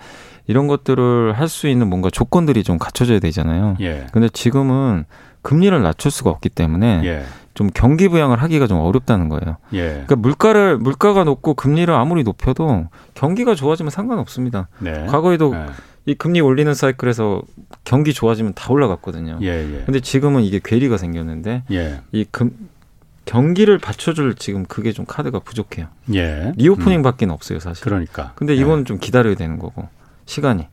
[0.46, 3.77] 이런 것들을 할 수 있는 뭔가 조건들이 좀 갖춰져야 되잖아요.
[3.81, 4.07] 예.
[4.12, 5.05] 근데 지금은
[5.42, 7.25] 금리를 낮출 수가 없기 때문에 예.
[7.55, 9.57] 좀 경기 부양을 하기가 좀 어렵다는 거예요.
[9.75, 9.88] 예.
[9.90, 14.68] 그러니까 물가를 물가가 높고 금리를 아무리 높여도 경기가 좋아지면 상관없습니다.
[14.79, 15.05] 네.
[15.07, 15.66] 과거에도 네.
[16.07, 17.43] 이 금리 올리는 사이클에서
[17.85, 19.38] 경기 좋아지면 다 올라갔거든요.
[19.43, 19.83] 예, 예.
[19.85, 22.01] 근데 지금은 이게 괴리가 생겼는데 예.
[22.12, 22.51] 이 금
[23.25, 25.87] 경기를 받쳐줄 지금 그게 좀 카드가 부족해요.
[26.12, 26.53] 예.
[26.57, 27.31] reopening밖에 음.
[27.31, 27.85] 없어요, 사실.
[27.85, 28.33] 그러니까.
[28.35, 28.85] 근데 이거는 예.
[28.85, 29.88] 좀 기다려야 되는 거고
[30.27, 30.67] 시간이.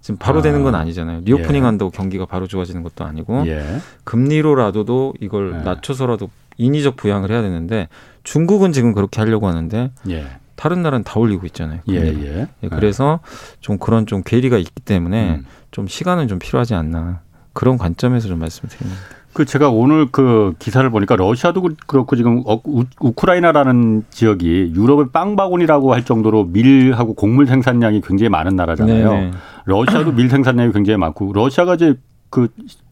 [0.00, 0.42] 지금 바로 아.
[0.42, 1.20] 되는 건 아니잖아요.
[1.24, 1.64] reopening 예.
[1.64, 3.78] 한다고 경기가 바로 좋아지는 것도 아니고 예.
[4.02, 5.64] 금리로라도도 이걸 예.
[5.64, 7.88] 낮춰서라도 인위적 부양을 해야 되는데
[8.24, 10.26] 중국은 지금 그렇게 하려고 하는데 예.
[10.62, 11.80] 다른 나라는 다 올리고 있잖아요.
[11.90, 12.46] 예, 예.
[12.62, 13.18] 예, 그래서
[13.58, 15.44] 좀 그런 좀 괴리가 있기 때문에 음.
[15.72, 17.18] 좀 시간은 좀 필요하지 않나
[17.52, 19.00] 그런 관점에서 좀 말씀드립니다.
[19.32, 26.04] 그 제가 오늘 그 기사를 보니까 러시아도 그렇고 지금 우크라이나라는 지역이 유럽의 빵 바구니라고 할
[26.04, 29.10] 정도로 밀하고 곡물 생산량이 굉장히 많은 나라잖아요.
[29.10, 29.30] 네네.
[29.64, 31.94] 러시아도 밀 생산량이 굉장히 많고 러시아가 이제
[32.30, 32.46] 그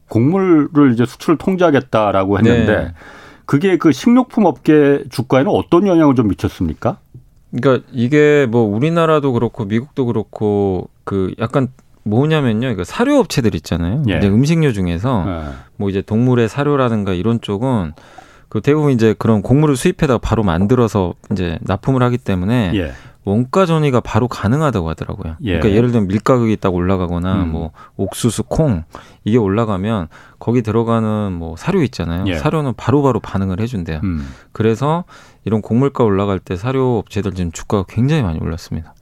[0.08, 2.94] 곡물을 이제 수출을 통제하겠다라고 했는데 네.
[3.46, 6.98] 그게 그 식료품 업계 주가에는 어떤 영향을 좀 미쳤습니까?
[7.52, 11.68] 그러니까 이게 뭐 우리나라도 그렇고 미국도 그렇고 그 약간
[12.04, 12.68] 뭐냐면요.
[12.68, 14.02] 이거 사료 업체들 있잖아요.
[14.08, 14.18] 예.
[14.18, 15.52] 이제 음식료 중에서 예.
[15.76, 17.92] 뭐 이제 동물의 사료라든가 이런 쪽은
[18.48, 22.92] 그 대부분 이제 그런 곡물을 수입해다 바로 만들어서 이제 납품을 하기 때문에 예.
[23.24, 25.36] 원가 전이가 바로 가능하다고 하더라고요.
[25.42, 25.58] 예.
[25.58, 27.52] 그러니까 예를 들면 밀 가격이 딱 올라가거나 음.
[27.52, 28.84] 뭐 옥수수, 콩
[29.24, 30.08] 이게 올라가면
[30.38, 32.24] 거기 들어가는 뭐 사료 있잖아요.
[32.26, 32.34] 예.
[32.34, 34.00] 사료는 바로바로 바로 반응을 해준대요.
[34.02, 34.26] 음.
[34.52, 35.04] 그래서
[35.44, 38.94] 이런 곡물가 올라갈 때 사료 업체들 지금 주가가 굉장히 많이 올랐습니다.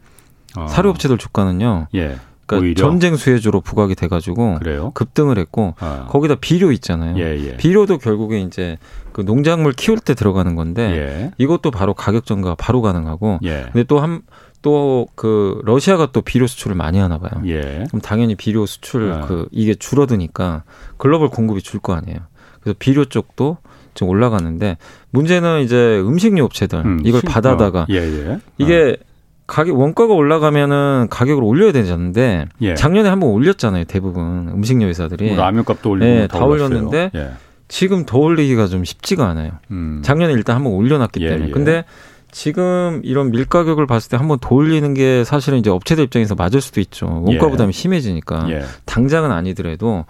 [0.57, 0.67] 어.
[0.69, 1.89] 사료 업체들 주가는요.
[1.95, 2.17] 예.
[2.47, 2.75] 그러니까 오히려?
[2.81, 4.91] 전쟁 수혜주로 부각이 돼가지고 그래요?
[4.95, 6.07] 급등을 했고 아.
[6.09, 7.19] 거기다 비료 있잖아요.
[7.19, 7.57] 예, 예.
[7.59, 8.79] 비료도 결국에 이제
[9.13, 11.31] 그 농작물 키울 때 들어가는 건데 예.
[11.37, 13.69] 이것도 바로 가격 전가가 바로 가능하고 예.
[13.73, 14.23] 근데 또 한
[14.61, 17.31] 또 그 러시아가 또 비료 수출을 많이 하나 봐요.
[17.47, 17.85] 예.
[17.89, 19.21] 그럼 당연히 비료 수출 아.
[19.21, 20.65] 그 이게 줄어드니까
[20.97, 22.19] 글로벌 공급이 줄 거 아니에요.
[22.61, 23.59] 그래서 비료 쪽도
[23.95, 24.77] 지금 올라가는데
[25.11, 27.87] 문제는 이제 음식료 업체들 음, 이걸 받아다가 어.
[27.91, 28.39] 예, 예.
[28.59, 29.05] 이게 어.
[29.47, 32.75] 가격 원가가 올라가면은 가격을 올려야 되는데 예.
[32.75, 37.31] 작년에 한번 올렸잖아요 대부분 음식료 회사들이 뭐 라면값도 올리고 네, 다, 다 올렸는데 예.
[37.69, 39.53] 지금 더 올리기가 좀 쉽지가 않아요.
[39.71, 40.01] 음.
[40.03, 41.53] 작년에 일단 한번 올려놨기 예, 때문에 예.
[41.53, 41.85] 근데
[42.31, 46.61] 지금 이런 밀 가격을 봤을 때 한번 더 올리는 게 사실은 이제 업체들 입장에서 맞을
[46.61, 47.07] 수도 있죠.
[47.07, 47.51] 원가 예.
[47.51, 48.49] 부담이 심해지니까
[48.85, 50.05] 당장은 아니더라도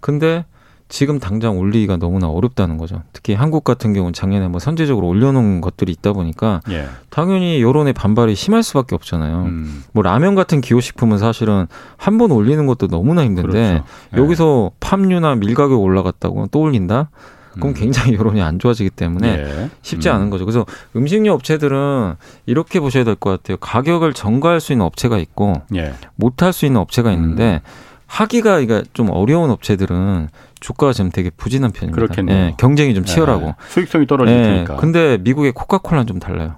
[0.00, 0.44] 근데
[0.92, 3.02] 지금 당장 올리기가 너무나 어렵다는 거죠.
[3.14, 6.86] 특히 한국 같은 경우는 작년에 뭐 선제적으로 올려놓은 것들이 있다 보니까 예.
[7.08, 9.44] 당연히 여론의 반발이 심할 수밖에 없잖아요.
[9.44, 9.84] 음.
[9.92, 13.84] 뭐 라면 같은 기호식품은 사실은 한 번 올리는 것도 너무나 힘든데 그렇죠.
[14.14, 14.18] 예.
[14.18, 17.08] 여기서 팜유나 밀 가격 올라갔다고 또 올린다?
[17.52, 17.74] 그럼 음.
[17.74, 19.70] 굉장히 여론이 안 좋아지기 때문에 예.
[19.80, 20.14] 쉽지 음.
[20.14, 20.44] 않은 거죠.
[20.44, 23.56] 그래서 음식료 업체들은 이렇게 보셔야 될 것 같아요.
[23.56, 25.94] 가격을 전가할 수 있는 업체가 있고 예.
[26.16, 27.68] 못할 수 있는 업체가 있는데 음.
[28.08, 30.28] 하기가 그러니까 좀 어려운 업체들은
[30.62, 32.00] 주가가 지금 되게 부진한 편입니다.
[32.00, 32.36] 그렇겠네요.
[32.36, 33.54] 예, 경쟁이 좀 치열하고 네.
[33.68, 34.74] 수익성이 떨어지니까.
[34.74, 36.54] 예, 근데 미국의 코카콜라는 좀 달라요.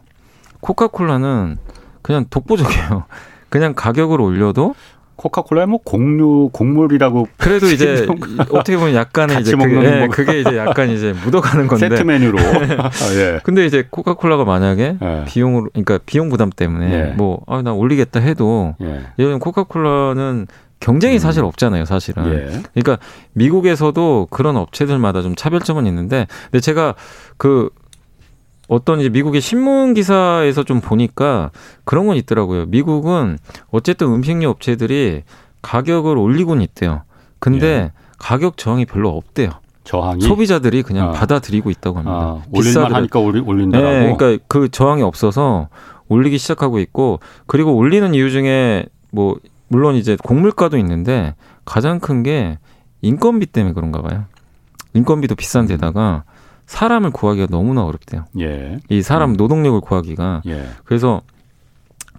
[0.60, 1.56] 코카콜라는
[2.02, 3.04] 그냥 독보적이에요.
[3.48, 4.74] 그냥 가격을 올려도
[5.16, 8.06] 코카콜라의 뭐 곡류 곡물이라고 그래도 이제
[8.50, 12.38] 어떻게 보면 약간의 이제 그게, 예, 그게 이제 약간 이제 묻어가는 건데 세트 메뉴로.
[12.38, 13.40] 아, 예.
[13.42, 15.24] 근데 이제 코카콜라가 만약에 예.
[15.26, 17.02] 비용으로 그러니까 비용 부담 때문에 예.
[17.16, 18.86] 뭐아 나 올리겠다 해도 예.
[18.86, 20.46] 예를 들면 코카콜라는
[20.84, 21.18] 경쟁이 음.
[21.18, 22.26] 사실 없잖아요, 사실은.
[22.26, 22.62] 예.
[22.74, 22.98] 그러니까
[23.32, 26.94] 미국에서도 그런 업체들마다 좀 차별점은 있는데, 근데 제가
[27.38, 27.70] 그
[28.68, 31.50] 어떤 이제 미국의 신문 기사에서 좀 보니까
[31.84, 32.66] 그런 건 있더라고요.
[32.66, 33.38] 미국은
[33.70, 35.22] 어쨌든 음식료 업체들이
[35.62, 37.04] 가격을 올리곤 있대요.
[37.38, 37.92] 근데 예.
[38.18, 39.52] 가격 저항이 별로 없대요.
[39.84, 41.12] 저항이 소비자들이 그냥 아.
[41.12, 42.14] 받아들이고 있다고 합니다.
[42.14, 43.72] 아, 올릴만 하니까 올린다라고.
[43.72, 45.68] 네, 그러니까 그 저항이 없어서
[46.08, 49.36] 올리기 시작하고 있고 그리고 올리는 이유 중에 뭐
[49.74, 51.34] 물론 이제 곡물가도 있는데
[51.64, 52.58] 가장 큰 게
[53.02, 54.24] 인건비 때문에 그런가 봐요.
[54.94, 56.22] 인건비도 비싼 데다가
[56.66, 58.24] 사람을 구하기가 너무나 어렵대요.
[58.40, 58.78] 예.
[58.88, 59.36] 이 사람 음.
[59.36, 60.42] 노동력을 구하기가.
[60.46, 60.68] 예.
[60.84, 61.20] 그래서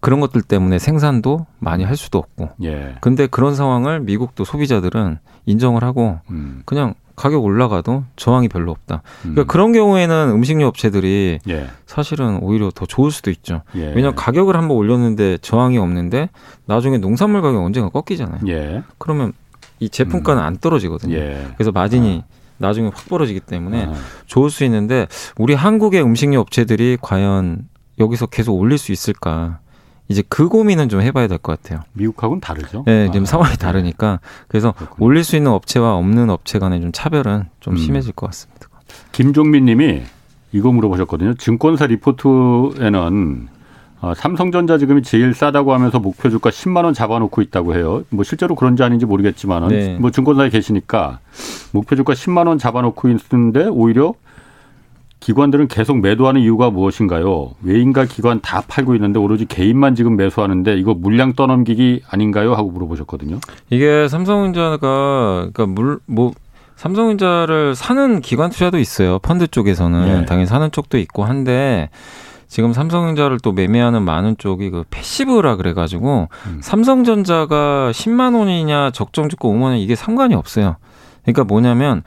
[0.01, 2.49] 그런 것들 때문에 생산도 많이 할 수도 없고.
[2.63, 2.95] 예.
[3.01, 6.61] 근데 그런 상황을 미국도 소비자들은 인정을 하고 음.
[6.65, 9.01] 그냥 가격 올라가도 저항이 별로 없다.
[9.21, 9.47] 그러니까 음.
[9.47, 11.67] 그런 경우에는 음식료 업체들이 예.
[11.85, 13.61] 사실은 오히려 더 좋을 수도 있죠.
[13.75, 13.87] 예.
[13.87, 16.29] 왜냐하면 가격을 한번 올렸는데 저항이 없는데
[16.65, 18.41] 나중에 농산물 가격 언젠가 꺾이잖아요.
[18.47, 18.83] 예.
[18.97, 19.33] 그러면
[19.79, 20.45] 이 제품가는 음.
[20.45, 21.15] 안 떨어지거든요.
[21.15, 21.47] 예.
[21.55, 22.35] 그래서 마진이 아.
[22.57, 23.93] 나중에 확 벌어지기 때문에 아.
[24.25, 27.67] 좋을 수 있는데 우리 한국의 음식료 업체들이 과연
[27.99, 29.59] 여기서 계속 올릴 수 있을까?
[30.07, 31.81] 이제 그 고민은 좀 해봐야 될 것 같아요.
[31.93, 32.83] 미국하고는 다르죠.
[32.85, 33.57] 네, 지금 아, 상황이 네.
[33.57, 35.05] 다르니까 그래서 그렇군요.
[35.05, 37.77] 올릴 수 있는 업체와 없는 업체 간의 좀 차별은 좀 음.
[37.77, 38.67] 심해질 것 같습니다.
[39.11, 40.03] 김종민님이
[40.51, 41.33] 이거 물어보셨거든요.
[41.35, 43.47] 증권사 리포트에는
[44.01, 48.03] 어, 삼성전자 지금이 제일 싸다고 하면서 목표 주가 10만 원 잡아놓고 있다고 해요.
[48.09, 49.97] 뭐 실제로 그런지 아닌지 모르겠지만은 네.
[49.99, 51.19] 뭐 증권사에 계시니까
[51.71, 54.13] 목표 주가 10만 원 잡아놓고 있는데 오히려
[55.25, 57.53] 기관들은 계속 매도하는 이유가 무엇인가요?
[57.63, 62.53] 외인과 기관 다 팔고 있는데 오로지 개인만 지금 매수하는데 이거 물량 떠넘기기 아닌가요?
[62.53, 63.39] 하고 물어보셨거든요.
[63.71, 66.31] 이게 삼성전자가 그러니까 물 뭐
[66.75, 69.17] 삼성전자를 사는 기관 투자도 있어요.
[69.19, 70.25] 펀드 쪽에서는 네.
[70.25, 71.89] 당연히 사는 쪽도 있고 한데
[72.47, 76.59] 지금 삼성전자를 또 매매하는 많은 쪽이 그 passive라 그래가지고 음.
[76.61, 80.75] 삼성전자가 10만 원이냐 적정 주가 5만 원 이게 상관이 없어요.
[81.23, 82.03] 그러니까 뭐냐면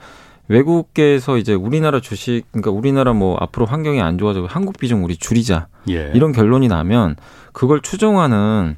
[0.49, 5.67] 외국계에서 이제 우리나라 주식 그러니까 우리나라 뭐 앞으로 환경이 안 좋아지고 한국 비중 우리 줄이자
[5.89, 6.11] 예.
[6.13, 7.15] 이런 결론이 나면
[7.53, 8.75] 그걸 추정하는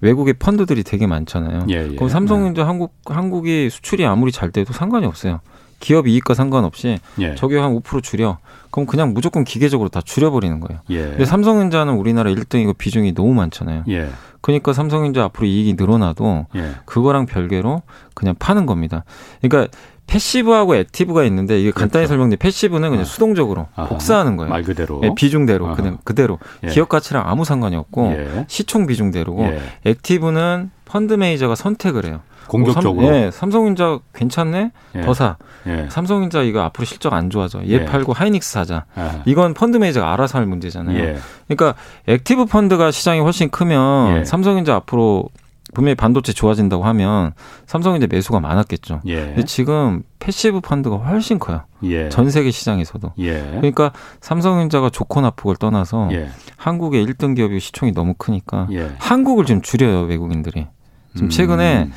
[0.00, 1.66] 외국의 펀드들이 되게 많잖아요.
[1.70, 1.94] 예, 예.
[1.96, 2.66] 그럼 삼성전자 네.
[2.66, 5.40] 한국 한국이 수출이 아무리 잘 돼도 상관이 없어요.
[5.80, 7.34] 기업 이익과 상관없이 예.
[7.34, 8.38] 저기 한5% 줄여.
[8.70, 10.80] 그럼 그냥 무조건 기계적으로 다 줄여버리는 거예요.
[10.90, 11.00] 예.
[11.10, 13.84] 근데 삼성전자는 우리나라 1등이고 비중이 너무 많잖아요.
[13.88, 14.08] 예.
[14.40, 16.72] 그러니까 삼성전자 앞으로 이익이 늘어나도 예.
[16.84, 17.82] 그거랑 별개로
[18.14, 19.04] 그냥 파는 겁니다.
[19.40, 19.74] 그러니까
[20.06, 22.08] passive하고 active가 있는데 이게 간단히 그렇죠.
[22.08, 23.04] 설명드리면 passive는 그냥 아.
[23.04, 23.88] 수동적으로 아하.
[23.88, 24.50] 복사하는 거예요.
[24.50, 25.00] 말 그대로.
[25.00, 25.74] 네, 비중대로 아하.
[25.74, 26.68] 그냥 그대로 예.
[26.68, 28.44] 기업 가치랑 아무 상관이 없고 예.
[28.48, 29.60] 시총 비중대로고 예.
[29.84, 32.20] active는 펀드 매니저가 선택을 해요.
[32.46, 33.06] 공격적으로.
[33.06, 34.70] 어, 삼, 예, 삼성전자 괜찮네.
[34.96, 35.00] 예.
[35.00, 35.36] 더 사.
[35.66, 35.86] 예.
[35.90, 37.62] 삼성전자 이거 앞으로 실적 안 좋아져.
[37.64, 37.84] 얘 예.
[37.84, 38.84] 팔고 하이닉스 사자.
[38.94, 39.22] 아.
[39.24, 40.98] 이건 펀드 매니저가 알아서 할 문제잖아요.
[40.98, 41.16] 예.
[41.48, 41.74] 그러니까
[42.06, 44.24] active 펀드가 시장이 훨씬 크면 예.
[44.24, 45.30] 삼성전자 앞으로
[45.74, 47.32] 분명히 반도체 좋아진다고 하면
[47.66, 49.00] 삼성전자 매수가 많았겠죠.
[49.06, 49.16] 예.
[49.26, 51.64] 근데 지금 passive 펀드가 훨씬 커요.
[51.82, 52.08] 예.
[52.08, 53.12] 전 세계 시장에서도.
[53.18, 53.40] 예.
[53.56, 56.30] 그러니까 삼성전자가 좋고 나쁘고를 떠나서 예.
[56.56, 58.92] 한국의 1등 기업이 시총이 너무 크니까 예.
[58.98, 60.66] 한국을 좀 줄여요 외국인들이.
[61.14, 61.92] 지금 최근에 음.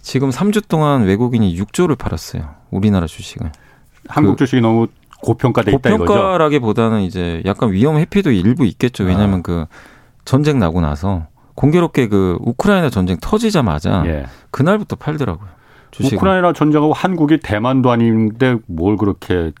[0.00, 2.48] 지금 3주 동안 외국인이 6조를 팔았어요.
[2.70, 3.50] 우리나라 주식을.
[4.08, 4.86] 한국 그 주식이 너무
[5.22, 6.04] 고평가돼 있다 이거죠.
[6.04, 9.04] 고평가라기보다는 이제 약간 위험 회피도 일부 있겠죠.
[9.04, 9.42] 왜냐하면 아.
[9.42, 9.66] 그
[10.24, 14.26] 전쟁 나고 나서 공교롭게 그 우크라이나 전쟁 터지자마자 예.
[14.50, 15.48] 그날부터 팔더라고요.
[15.90, 16.18] 주식은.
[16.18, 19.52] 우크라이나 전쟁하고 한국이 대만도 아닌데 뭘 그렇게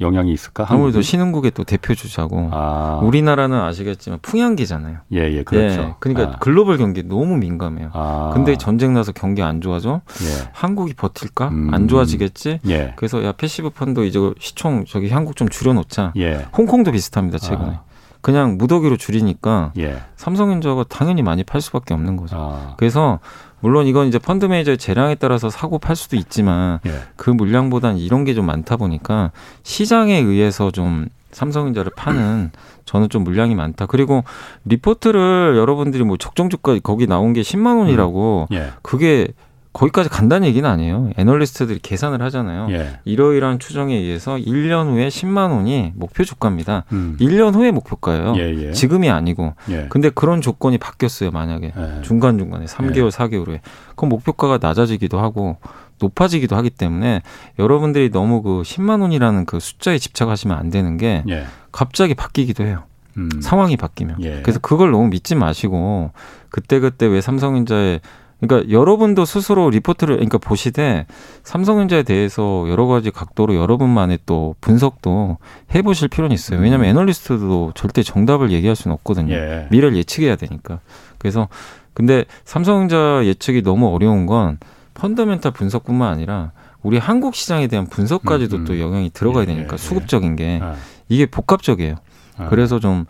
[0.00, 0.66] 영향이 있을까?
[0.68, 3.00] 아무래도 신흥국의 또 대표 주자고 아.
[3.02, 4.98] 우리나라는 아시겠지만 풍향기잖아요.
[5.12, 5.80] 예, 예, 그렇죠.
[5.80, 6.38] 예, 그러니까 아.
[6.38, 7.90] 글로벌 경기 너무 민감해요.
[7.92, 8.30] 아.
[8.34, 10.00] 근데 전쟁 나서 경기 안 좋아져?
[10.22, 10.48] 예.
[10.52, 11.48] 한국이 버틸까?
[11.48, 11.72] 음.
[11.72, 12.60] 안 좋아지겠지?
[12.68, 12.94] 예.
[12.96, 16.14] 그래서 야 passive 펀드 이제 시총 저기 한국 좀 줄여놓자.
[16.16, 16.46] 예.
[16.56, 17.78] 홍콩도 비슷합니다 최근에.
[18.22, 18.24] 아.
[18.24, 19.98] 그냥 무더기로 줄이니까 예.
[20.16, 22.36] 삼성전자가 당연히 많이 팔 수밖에 없는 거죠.
[22.38, 22.74] 아.
[22.76, 23.18] 그래서
[23.60, 27.00] 물론 이건 이제 펀드 매니저의 재량에 따라서 사고 팔 수도 있지만 예.
[27.16, 29.30] 그 물량보단 이런 게 좀 많다 보니까
[29.62, 32.50] 시장에 의해서 좀 삼성전자를 파는
[32.86, 33.86] 저는 좀 물량이 많다.
[33.86, 34.22] 그리고
[34.64, 38.56] 리포트를 여러분들이 뭐 적정 주가 거기 나온 게 10만 원이라고 음.
[38.56, 38.70] 예.
[38.82, 39.28] 그게
[39.72, 41.10] 거기까지 간다는 얘기는 아니에요.
[41.16, 42.68] 애널리스트들이 계산을 하잖아요.
[42.70, 42.98] 예.
[43.04, 46.84] 이러이러한 추정에 의해서 1년 후에 10만 원이 목표 주가입니다.
[46.92, 47.16] 음.
[47.18, 48.34] 1년 후에 목표가예요.
[48.36, 48.72] 예, 예.
[48.72, 49.54] 지금이 아니고.
[49.70, 49.86] 예.
[49.88, 51.30] 근데 그런 조건이 바뀌었어요.
[51.30, 52.02] 만약에 예.
[52.02, 53.60] 중간 중간에 3개월, 4개월 후에.
[53.96, 55.56] 그럼 목표가가 낮아지기도 하고
[56.00, 57.22] 높아지기도 하기 때문에
[57.58, 61.46] 여러분들이 너무 그 10만 원이라는 그 숫자에 집착하시면 안 되는 게 예.
[61.70, 62.84] 갑자기 바뀌기도 해요.
[63.16, 63.28] 음.
[63.40, 64.16] 상황이 바뀌면.
[64.42, 66.12] 그래서 그걸 너무 믿지 마시고
[66.50, 68.00] 그때 그때 왜 삼성전자의
[68.42, 71.06] 그러니까 여러분도 스스로 리포트를 그러니까 보시되
[71.44, 75.38] 삼성전자에 대해서 여러 가지 각도로 여러분만의 또 분석도
[75.72, 76.58] 해보실 필요는 있어요.
[76.58, 76.64] 음.
[76.64, 79.32] 왜냐하면 애널리스트도 절대 정답을 얘기할 수는 없거든요.
[79.32, 79.68] 예.
[79.70, 80.80] 미래를 예측해야 되니까.
[81.18, 81.46] 그래서
[81.94, 84.58] 근데 삼성전자 예측이 너무 어려운 건
[84.94, 86.50] 펀더멘탈 분석뿐만 아니라
[86.82, 88.64] 우리 한국 시장에 대한 분석까지도 음, 음.
[88.64, 90.74] 또 영향이 들어가야 예, 되니까 예, 수급적인 게 아.
[91.08, 91.94] 이게 복합적이에요.
[92.38, 92.48] 아.
[92.48, 93.06] 그래서 좀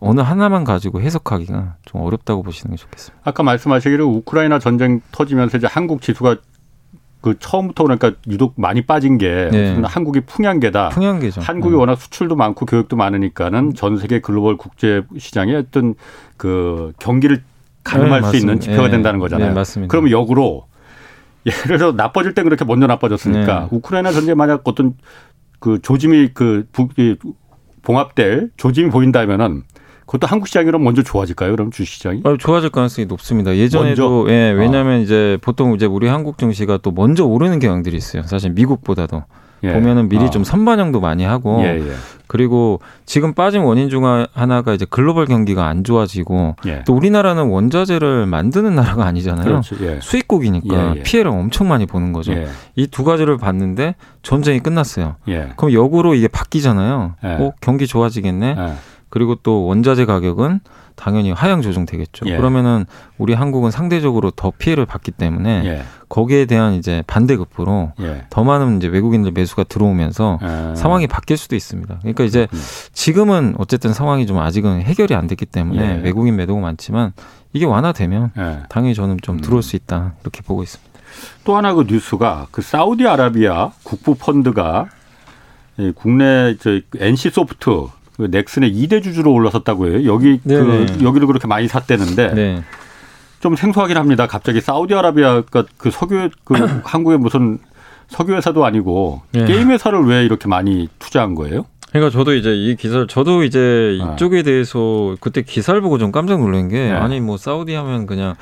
[0.00, 3.20] 어느 하나만 가지고 해석하기가 좀 어렵다고 보시는 게 좋겠습니다.
[3.24, 6.36] 아까 말씀하시기를 우크라이나 전쟁 터지면서 이제 한국 지수가
[7.20, 9.80] 그 처음부터 그러니까 유독 많이 빠진 게 네.
[9.84, 10.90] 한국이 풍향계다.
[10.90, 11.40] 풍향계죠.
[11.40, 11.78] 한국이 네.
[11.78, 15.96] 워낙 수출도 많고 교육도 많으니까는 전 세계 글로벌 국제 시장에 어떤
[16.36, 17.42] 그 경기를
[17.82, 18.90] 가늠할 네, 수 있는 지표가 네.
[18.90, 19.48] 된다는 거잖아요.
[19.48, 19.90] 네, 맞습니다.
[19.90, 20.66] 그러면 역으로
[21.44, 23.68] 예를 들어 나빠질 때 그렇게 먼저 나빠졌으니까 네.
[23.72, 24.94] 우크라이나 전쟁 만약 어떤
[25.58, 26.68] 그 조짐이 그
[27.82, 29.64] 봉합될 조짐이 보인다면은
[30.08, 31.50] 그것도 한국 시장이랑 먼저 좋아질까요?
[31.52, 32.22] 그럼 주시장이?
[32.24, 33.54] 어, 좋아질 가능성이 높습니다.
[33.54, 34.32] 예전에도 먼저?
[34.32, 35.02] 예, 왜냐하면 아.
[35.02, 38.22] 이제 보통 이제 우리 한국 증시가 또 먼저 오르는 경향들이 있어요.
[38.22, 39.22] 사실 미국보다도.
[39.64, 39.72] 예.
[39.72, 40.30] 보면은 미리 아.
[40.30, 41.92] 좀 선반영도 많이 하고 예, 예.
[42.28, 46.84] 그리고 지금 빠진 원인 중 하나가 이제 글로벌 경기가 안 좋아지고 예.
[46.86, 49.44] 또 우리나라는 원자재를 만드는 나라가 아니잖아요.
[49.44, 49.76] 그렇죠.
[49.82, 49.98] 예.
[50.00, 52.32] 수입국이니까 예, 피해를 엄청 많이 보는 거죠.
[52.76, 55.16] 이 두 가지를 봤는데 전쟁이 끝났어요.
[55.56, 57.16] 그럼 역으로 이게 바뀌잖아요.
[57.22, 58.56] 어, 경기 좋아지겠네.
[59.10, 60.60] 그리고 또 원자재 가격은
[60.98, 62.26] 당연히 하향 조정되겠죠.
[62.26, 62.36] 예.
[62.36, 62.84] 그러면은
[63.18, 65.82] 우리 한국은 상대적으로 더 피해를 받기 때문에 예.
[66.08, 68.26] 거기에 대한 이제 반대급부로 예.
[68.30, 70.74] 더 많은 이제 외국인들 매수가 들어오면서 예.
[70.74, 71.98] 상황이 바뀔 수도 있습니다.
[72.00, 72.48] 그러니까 이제
[72.92, 76.02] 지금은 어쨌든 상황이 좀 아직은 해결이 안 됐기 때문에 예.
[76.02, 77.12] 외국인 매도가 많지만
[77.52, 78.58] 이게 완화되면 예.
[78.68, 80.88] 당연히 저는 좀 들어올 수 있다 이렇게 보고 있습니다.
[81.44, 84.86] 또 하나 그 뉴스가 그 사우디아라비아 국부 펀드가
[85.94, 90.12] 국내 저 NC 소프트 그 넥슨의 2대 주주로 올라섰다고 해요.
[90.12, 92.62] 여기 그 여기를 그렇게 많이 샀대는데 네.
[93.40, 94.26] 좀 생소하긴 합니다.
[94.26, 96.54] 갑자기 사우디아라비아가 그 석유 그
[96.84, 97.58] 한국의 무슨
[98.08, 99.44] 석유 회사도 아니고 네.
[99.44, 101.66] 게임 회사를 왜 이렇게 많이 투자한 거예요?
[101.90, 104.12] 그러니까 저도 이제 이 기사를 저도 이제 아.
[104.12, 106.92] 이쪽에 대해서 그때 기사를 보고 좀 깜짝 놀란 게 네.
[106.92, 108.34] 아니 뭐 사우디 하면 그냥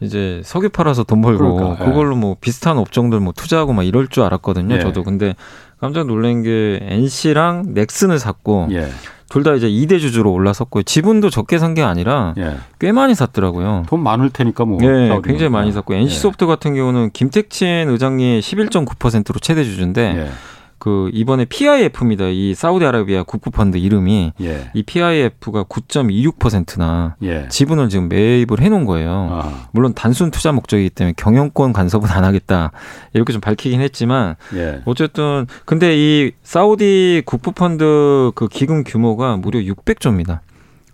[0.00, 1.88] 이제 석유 팔아서 돈 벌고 그러니까, 예.
[1.88, 4.74] 그걸로 뭐 비슷한 업종들 뭐 투자하고 막 이럴 줄 알았거든요.
[4.76, 4.80] 예.
[4.80, 5.34] 저도 근데
[5.80, 8.88] 깜짝 놀란 게 NC랑 넥슨을 샀고 예.
[9.28, 10.82] 둘 다 이제 2대 주주로 올라섰고요.
[10.84, 12.56] 지분도 적게 산 게 아니라 예.
[12.80, 13.84] 꽤 많이 샀더라고요.
[13.88, 14.78] 돈 많을 테니까 뭐.
[14.80, 16.46] 네, 굉장히 많이 샀고 NC소프트 예.
[16.46, 20.30] 같은 경우는 김택진 의장이 11.9%로 최대 주주인데 예.
[20.78, 22.26] 그 이번에 PIF입니다.
[22.26, 24.70] 이 사우디아라비아 국부펀드 이름이 예.
[24.74, 27.48] 이 PIF가 9.26%나 예.
[27.48, 29.28] 지분을 지금 매입을 해놓은 거예요.
[29.30, 29.68] 아.
[29.72, 32.72] 물론 단순 투자 목적이기 때문에 경영권 간섭은 안 하겠다
[33.14, 34.82] 이렇게 좀 밝히긴 했지만 예.
[34.84, 40.40] 어쨌든 근데 이 사우디 국부펀드 그 기금 규모가 무려 600조입니다.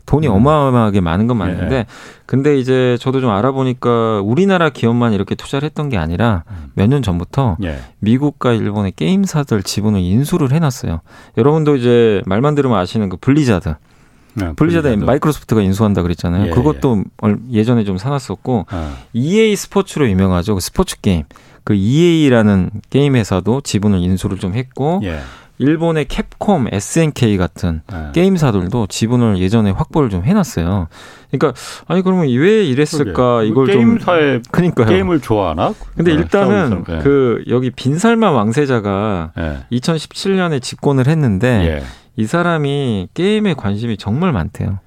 [0.07, 0.33] 돈이 음.
[0.33, 1.87] 어마어마하게 많은 건 맞는데 예.
[2.27, 6.71] 근데 이제 저도 좀 알아보니까 우리나라 기업만 이렇게 투자를 했던 게 아니라 음.
[6.75, 7.79] 몇년 전부터 예.
[8.01, 11.01] 미국과 일본의 게임사들 지분을 인수를 해놨어요.
[11.37, 13.75] 여러분도 이제 말만 들으면 아시는 그 블리자드.
[14.35, 16.47] 네, 블리자드 마이크로소프트가 인수한다 그랬잖아요.
[16.47, 17.35] 예, 그것도 예.
[17.51, 18.97] 예전에 좀 사놨었고 아.
[19.13, 20.55] EA 스포츠로 유명하죠.
[20.55, 21.25] 그 스포츠 게임.
[21.65, 25.21] 그 EA라는 게임 회사도 지분을 인수를 좀 했고 예.
[25.59, 28.09] 일본의 캡콤, SNK 같은 네.
[28.15, 30.89] 게임사들도 지분을 예전에 확보를 좀 해놨어요.
[31.31, 33.49] 그러니까 아니 그러면 왜 이랬을까 그러게.
[33.49, 34.87] 이걸 게임사에 좀 그러니까요.
[34.87, 35.73] 게임을 좋아하나?
[35.97, 36.99] 근데 네, 일단은 네.
[37.03, 39.59] 그 여기 빈살만 왕세자가 네.
[39.73, 41.83] 2017년에 집권을 했는데 예.
[42.17, 44.79] 이 사람이 게임에 관심이 정말 많대요.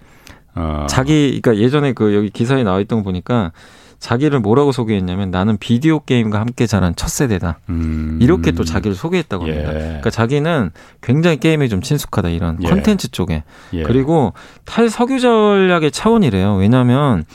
[0.56, 0.86] 어.
[0.90, 3.52] 자기 그러니까 예전에 그 여기 기사에 나와 있던 거 보니까
[4.00, 7.60] 자기를 뭐라고 소개했냐면 나는 비디오 게임과 함께 자란 첫 세대다.
[7.70, 8.20] 음.
[8.22, 9.70] 이렇게 또 자기를 소개했다고 합니다.
[9.74, 9.80] 예.
[9.80, 12.70] 그러니까 자기는 굉장히 게임에 좀 친숙하다 이런 예.
[12.70, 13.44] 컨텐츠 쪽에.
[13.74, 13.84] 예.
[13.84, 14.34] 그리고
[14.66, 16.56] 탈석유 전략의 차원이래요.
[16.56, 17.26] 왜냐하면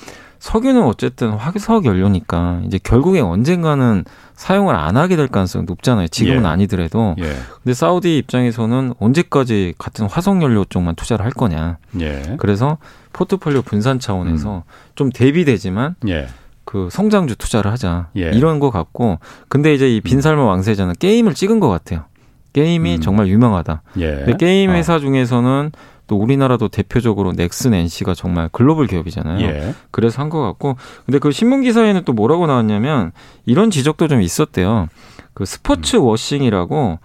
[0.40, 6.09] 석유는 어쨌든 화석 연료니까 이제 결국에 언젠가는 사용을 안 하게 될 가능성이 높잖아요.
[6.09, 6.46] 지금은 예.
[6.46, 7.14] 아니더라도.
[7.18, 7.25] 예.
[7.62, 11.77] 근데 사우디 입장에서는 언제까지 같은 화석 연료 쪽만 투자를 할 거냐.
[12.01, 12.37] 예.
[12.38, 12.79] 그래서
[13.12, 14.62] 포트폴리오 분산 차원에서 음.
[14.94, 16.29] 좀 대비되지만 예.
[16.71, 18.31] 그 성장주 투자를 하자 예.
[18.31, 22.05] 이런 거 같고 근데 이제 이 빈살마 왕세자는 게임을 찍은 것 같아요.
[22.53, 23.01] 게임이 음.
[23.01, 23.83] 정말 유명하다.
[23.99, 24.15] 예.
[24.25, 24.75] 근데 게임 아.
[24.75, 24.99] 회사 어.
[25.01, 25.73] 중에서는
[26.07, 29.45] 또 우리나라도 대표적으로 넥슨 NC가 정말 글로벌 기업이잖아요.
[29.49, 29.75] 예.
[29.91, 33.11] 그래서 한 것 같고 근데 그 신문 기사에는 또 뭐라고 나왔냐면
[33.47, 34.87] 이런 지적도 좀 있었대요.
[35.35, 36.03] 그 스포츠 음.
[36.05, 37.01] washing이라고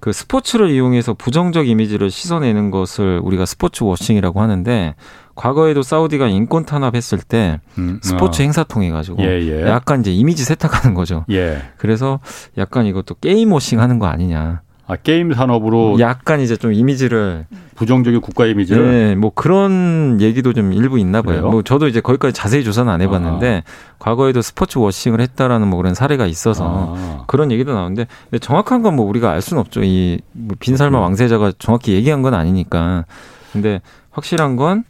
[0.00, 4.94] 그 스포츠를 이용해서 부정적 이미지를 씻어내는 것을 우리가 스포츠 washing이라고 하는데
[5.34, 8.44] 과거에도 사우디가 인권 탄압했을 때 음, 스포츠 어.
[8.44, 9.62] 행사 통해 가지고 예, 예.
[9.66, 11.24] 약간 이제 이미지 세탁하는 거죠.
[11.30, 11.62] 예.
[11.76, 12.20] 그래서
[12.58, 14.62] 약간 이것도 게임 washing 하는 거 아니냐.
[14.90, 20.72] 아, 게임 산업으로 약간 이제 좀 이미지를 부정적인 국가 이미지를 네, 뭐 그런 얘기도 좀
[20.72, 21.36] 일부 있나 봐요.
[21.36, 21.50] 그래요?
[21.50, 23.70] 뭐 저도 이제 거기까지 자세히 조사는 안 해봤는데 아.
[24.00, 27.24] 과거에도 스포츠 washing을 했다라는 뭐 그런 사례가 있어서 아.
[27.28, 28.06] 그런 얘기도 나오는데
[28.40, 29.82] 정확한 건 뭐 우리가 알 수는 없죠.
[29.84, 30.20] 이 뭐
[30.58, 33.04] 빈살만 왕세자가 정확히 얘기한 건 아니니까.
[33.52, 34.82] 근데 확실한 건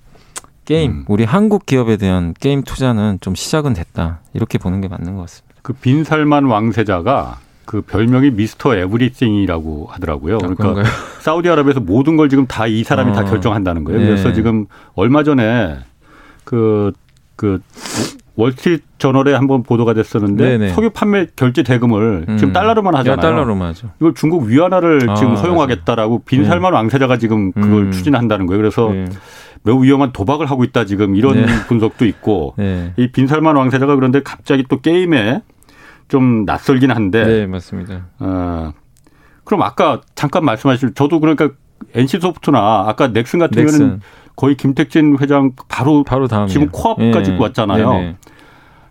[0.65, 1.05] 게임, 음.
[1.09, 4.21] 우리 한국 기업에 대한 게임 투자는 좀 시작은 됐다.
[4.33, 5.55] 이렇게 보는 게 맞는 것 같습니다.
[5.61, 7.39] 그 빈살만 왕세자가
[7.71, 8.75] 그 별명이 Mr.
[8.75, 10.35] Everything이라고 하더라고요.
[10.35, 10.85] 아, 그러니까 그런가요?
[11.23, 13.15] 사우디아라비아에서 모든 걸 지금 다 이 사람이 어.
[13.15, 14.01] 다 결정한다는 거예요.
[14.01, 14.07] 네.
[14.07, 15.77] 그래서 지금 얼마 전에
[16.43, 16.91] 그,
[17.37, 17.61] 그,
[18.35, 20.69] 월스트리트 저널에 한번 보도가 됐었는데 네네.
[20.71, 22.37] 석유 판매 결제 대금을 음.
[22.39, 23.21] 지금 달러로만 하잖아요.
[23.21, 23.91] 달러로만 하죠.
[24.01, 26.77] 이걸 중국 위안화를 아, 지금 허용하겠다라고 빈살만 네.
[26.77, 27.93] 왕세자가 지금 그걸 음.
[27.93, 28.59] 추진한다는 거예요.
[28.61, 29.05] 그래서 네.
[29.63, 31.47] 매우 위험한 도박을 하고 있다 지금 이런 네.
[31.69, 32.95] 분석도 있고 네.
[32.97, 35.43] 이 빈 살만 왕세자가 그런데 갑자기 또 게임에
[36.11, 37.25] 좀 낯설긴 한데.
[37.25, 38.09] 네 맞습니다.
[38.19, 38.73] 어,
[39.45, 41.51] 그럼 아까 잠깐 말씀하실 저도 그러니까
[41.95, 43.79] NC 소프트나 아까 넥슨 같은 넥슨.
[43.79, 44.01] 경우는
[44.37, 47.39] 거의 김택진 회장 바로 바로 다음 지금 코앞까지 네.
[47.39, 47.93] 왔잖아요.
[47.93, 48.17] 네, 네.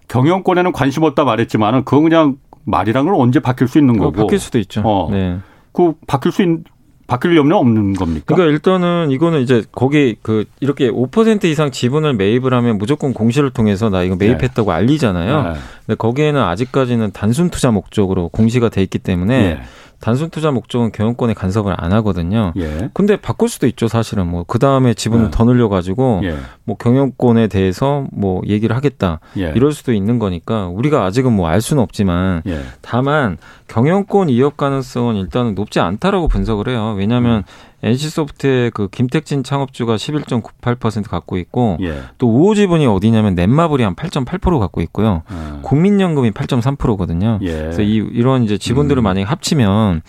[0.07, 4.13] 경영권에는 관심 없다 말했지만은 그건 그냥 말이란 건 언제 바뀔 수 있는 거고.
[4.13, 4.81] 바뀔 수도 있죠.
[4.83, 5.09] 어.
[5.11, 5.39] 네.
[5.73, 6.63] 그 바뀔 수 있는
[7.09, 8.35] 바뀔 염려 없는 겁니까?
[8.35, 13.89] 그러니까 일단은 이거는 이제 거기 그 이렇게 5% 이상 지분을 매입을 하면 무조건 공시를 통해서
[13.89, 14.77] 나 이거 매입했다고 네.
[14.77, 15.41] 알리잖아요.
[15.41, 15.59] 네.
[15.87, 19.61] 근데 거기에는 아직까지는 단순 투자 목적으로 공시가 돼 있기 때문에 네.
[19.99, 22.53] 단순 투자 목적은 경영권에 간섭을 안 하거든요.
[22.57, 22.89] 예.
[22.93, 24.27] 근데 바꿀 수도 있죠, 사실은.
[24.27, 25.31] 뭐, 그 다음에 지분을 네.
[25.31, 26.37] 더 늘려가지고, 예.
[26.63, 29.19] 뭐, 경영권에 대해서 뭐, 얘기를 하겠다.
[29.37, 29.51] 예.
[29.55, 32.61] 이럴 수도 있는 거니까, 우리가 아직은 뭐, 알 수는 없지만, 예.
[32.81, 36.95] 다만, 경영권 이업 가능성은 일단은 높지 않다라고 분석을 해요.
[36.97, 37.43] 왜냐하면, 음.
[37.83, 42.01] NC소프트의 그 김택진 창업주가 11.98% 갖고 있고 예.
[42.17, 45.23] 또 우호 지분이 어디냐면 넷마블이 한 8.8% 갖고 있고요.
[45.31, 45.59] 음.
[45.61, 47.39] 국민연금이 8.3%거든요.
[47.41, 47.51] 예.
[47.51, 49.03] 그래서 이 이런 이제 직원들을 음.
[49.03, 50.01] 만약에 합치면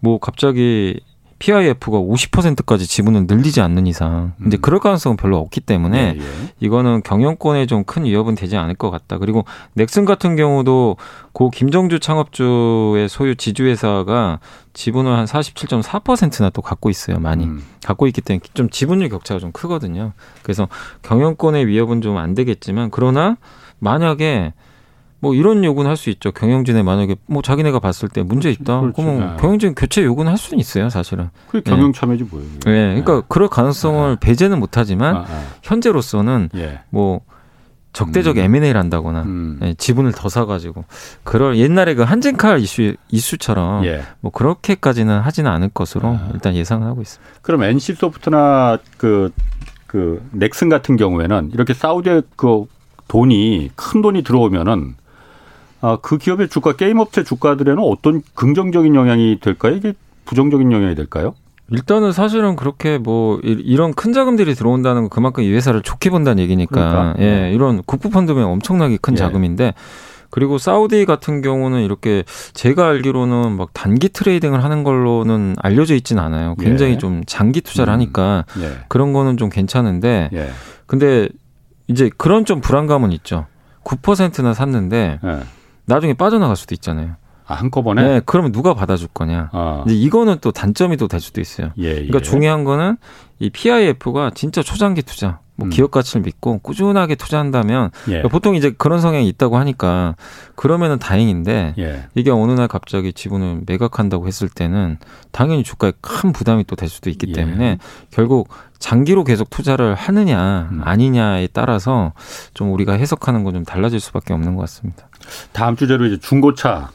[0.00, 1.00] 뭐 갑자기
[1.42, 4.60] PIF가 50%까지 지분을 늘리지 않는 이상 이제 음.
[4.60, 6.24] 그럴 가능성은 별로 없기 때문에 예, 예.
[6.60, 9.18] 이거는 경영권에 좀 큰 위협은 되지 않을 것 같다.
[9.18, 10.96] 그리고 넥슨 같은 경우도
[11.32, 14.38] 고 김정주 창업주의 소유 지주회사가
[14.72, 17.18] 지분을 한 47.4%나 또 갖고 있어요.
[17.18, 17.60] 많이 음.
[17.84, 20.12] 갖고 있기 때문에 좀 지분율 격차가 좀 크거든요.
[20.44, 20.68] 그래서
[21.02, 23.36] 경영권의 위협은 좀 안 되겠지만 그러나
[23.80, 24.52] 만약에
[25.22, 26.32] 뭐 이런 요구는 할 수 있죠.
[26.32, 28.80] 경영진에 만약에 뭐 자기네가 봤을 때 문제 있다.
[28.80, 28.92] 그렇죠.
[28.96, 29.40] 그러면 네.
[29.40, 31.30] 경영진 교체 요구는 할 수는 있어요, 사실은.
[31.46, 32.48] 그게 경영 참여지 뭐예요.
[32.64, 32.72] 네.
[32.72, 33.00] 네.
[33.00, 34.16] 그러니까 그럴 가능성을 네.
[34.20, 35.44] 배제는 못 하지만 아, 아.
[35.62, 36.80] 현재로서는 예.
[36.90, 37.20] 뭐
[37.92, 38.42] 적대적 음.
[38.42, 39.60] M&A를 한다거나 음.
[39.62, 40.86] 예, 지분을 더 사가지고
[41.22, 44.02] 그럴 옛날에 그 한진칼 이슈 이슈처럼 예.
[44.20, 46.30] 뭐 그렇게까지는 하지는 않을 것으로 아.
[46.34, 47.34] 일단 예상을 하고 있습니다.
[47.42, 49.30] 그럼 NC 소프트나 그,
[49.86, 52.64] 그 넥슨 같은 경우에는 이렇게 사우디의 그
[53.06, 55.01] 돈이 큰 돈이 들어오면은 아,
[56.00, 59.74] 그 기업의 주가 게임 업체 주가들에는 어떤 긍정적인 영향이 될까요?
[59.74, 61.34] 이게 부정적인 영향이 될까요?
[61.70, 66.74] 일단은 사실은 그렇게 뭐 이런 큰 자금들이 들어온다는 건 그만큼 이 회사를 좋게 본다는 얘기니까
[66.74, 67.14] 그러니까.
[67.18, 67.52] 예 네.
[67.52, 69.16] 이런 국부 펀드면 엄청나게 큰 예.
[69.16, 69.74] 자금인데
[70.28, 76.54] 그리고 사우디 같은 경우는 이렇게 제가 알기로는 막 단기 trading을 하는 걸로는 알려져 있지는 않아요.
[76.58, 76.98] 굉장히 예.
[76.98, 77.94] 좀 장기 투자를 음.
[77.94, 78.78] 하니까 예.
[78.88, 80.50] 그런 거는 좀 괜찮은데 예.
[80.86, 81.28] 근데
[81.88, 83.46] 이제 그런 좀 불안감은 있죠.
[83.84, 85.40] 9%나 샀는데 예.
[85.86, 87.16] 나중에 빠져나갈 수도 있잖아요.
[87.46, 88.02] 아, 한꺼번에?
[88.02, 89.50] 네, 그러면 누가 받아줄 거냐.
[89.52, 89.84] 어.
[89.86, 91.70] 이제 이거는 또 단점이 또 될 수도 있어요.
[91.78, 91.94] 예, 예.
[91.94, 92.96] 그러니까 중요한 거는
[93.40, 95.70] 이 PIF가 진짜 초장기 투자, 뭐 음.
[95.70, 98.22] 기업 가치를 믿고 꾸준하게 투자한다면 예.
[98.22, 100.16] 보통 이제 그런 성향이 있다고 하니까
[100.54, 102.04] 그러면은 다행인데 예.
[102.14, 104.96] 이게 어느 날 갑자기 지분을 매각한다고 했을 때는
[105.30, 107.32] 당연히 주가에 큰 부담이 또 될 수도 있기 예.
[107.34, 107.78] 때문에
[108.10, 108.48] 결국
[108.78, 110.80] 장기로 계속 투자를 하느냐 음.
[110.82, 112.12] 아니냐에 따라서
[112.54, 115.06] 좀 우리가 해석하는 건 좀 달라질 수밖에 없는 것 같습니다.
[115.52, 116.88] 다음 주제로 이제 중고차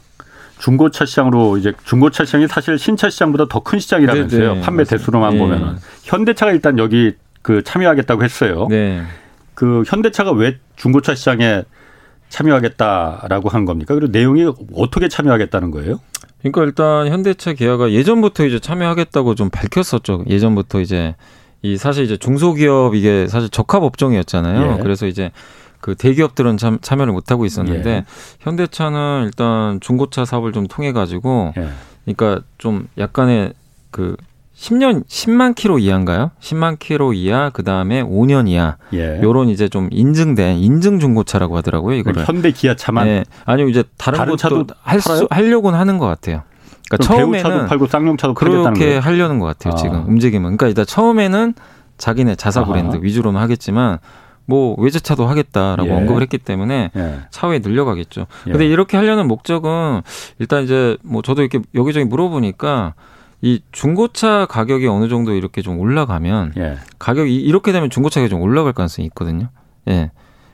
[0.58, 4.40] 중고차 시장으로 이제 중고차 시장이 사실 신차 시장보다 더 큰 시장이라면서요.
[4.40, 4.60] 네네, 네.
[4.60, 4.82] 판매.
[4.82, 5.38] 대수로만 네.
[5.38, 8.66] 보면은 현대차가 일단 여기 그 참여하겠다고 했어요.
[8.68, 9.02] 네.
[9.54, 11.62] 그 현대차가 왜 중고차 시장에
[12.28, 13.94] 참여하겠다라고 한 겁니까?
[13.94, 16.00] 그리고 내용이 어떻게 참여하겠다는 거예요?
[16.40, 20.24] 그러니까 일단 현대차 기아가 예전부터 이제 참여하겠다고 좀 밝혔었죠.
[20.28, 21.16] 예전부터 이제
[21.62, 24.78] 이 사실 이제 중소기업 이게 사실 적합 업종이었잖아요.
[24.78, 24.82] 예.
[24.82, 25.32] 그래서 이제
[25.80, 28.04] 그 대기업들은 참, 참여를 못 하고 있었는데 예.
[28.40, 31.68] 현대차는 일단 중고차 사업을 좀 통해 가지고 예.
[32.04, 33.52] 그러니까 좀 약간의
[33.90, 34.16] 그
[34.58, 36.32] 10년 10만 킬로 이하인가요?
[36.40, 38.76] 10만 킬로 이하 그다음에 5년 이하.
[38.92, 39.20] 예.
[39.22, 42.26] 요런 이제 좀 인증된 인증 중고차라고 하더라고요, 이거를.
[42.26, 43.24] 현대 기아차만 예.
[43.44, 46.42] 아니요, 이제 다른, 다른 것도 할 수, 하려고는 하는 것 같아요.
[46.90, 49.76] 그러니까 처음에는 팔고 쌍용차도 그렇게 하려는 것 같아요, 아.
[49.76, 50.56] 지금 움직임은.
[50.56, 51.54] 그러니까 일단 처음에는
[51.96, 52.98] 자기네 자사 브랜드 아하.
[53.00, 53.98] 위주로는 하겠지만
[54.44, 55.92] 뭐 외제차도 하겠다라고 예.
[55.92, 57.18] 언급을 했기 때문에 예.
[57.30, 58.26] 차후에 늘려가겠죠.
[58.48, 58.50] 예.
[58.50, 60.02] 근데 이렇게 하려는 목적은
[60.40, 62.94] 일단 이제 뭐 저도 이렇게 여기저기 물어보니까
[63.40, 66.78] 이 중고차 가격이 어느 정도 이렇게 좀 올라가면 예.
[66.98, 69.48] 가격이 이렇게 되면 중고차 가격이 좀 올라갈 가능성이 있거든요.
[69.88, 70.10] 예.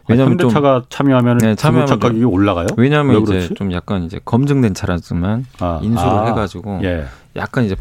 [0.06, 2.66] 왜냐하면 현대차가 참여하면 네, 중고차 가격이 올라가요?
[2.76, 7.06] 왜냐하면 이제 좀 약간 이제 검증된 차라지만 아, 인수를 아, 해가지고 예.
[7.36, 7.74] 약간 이제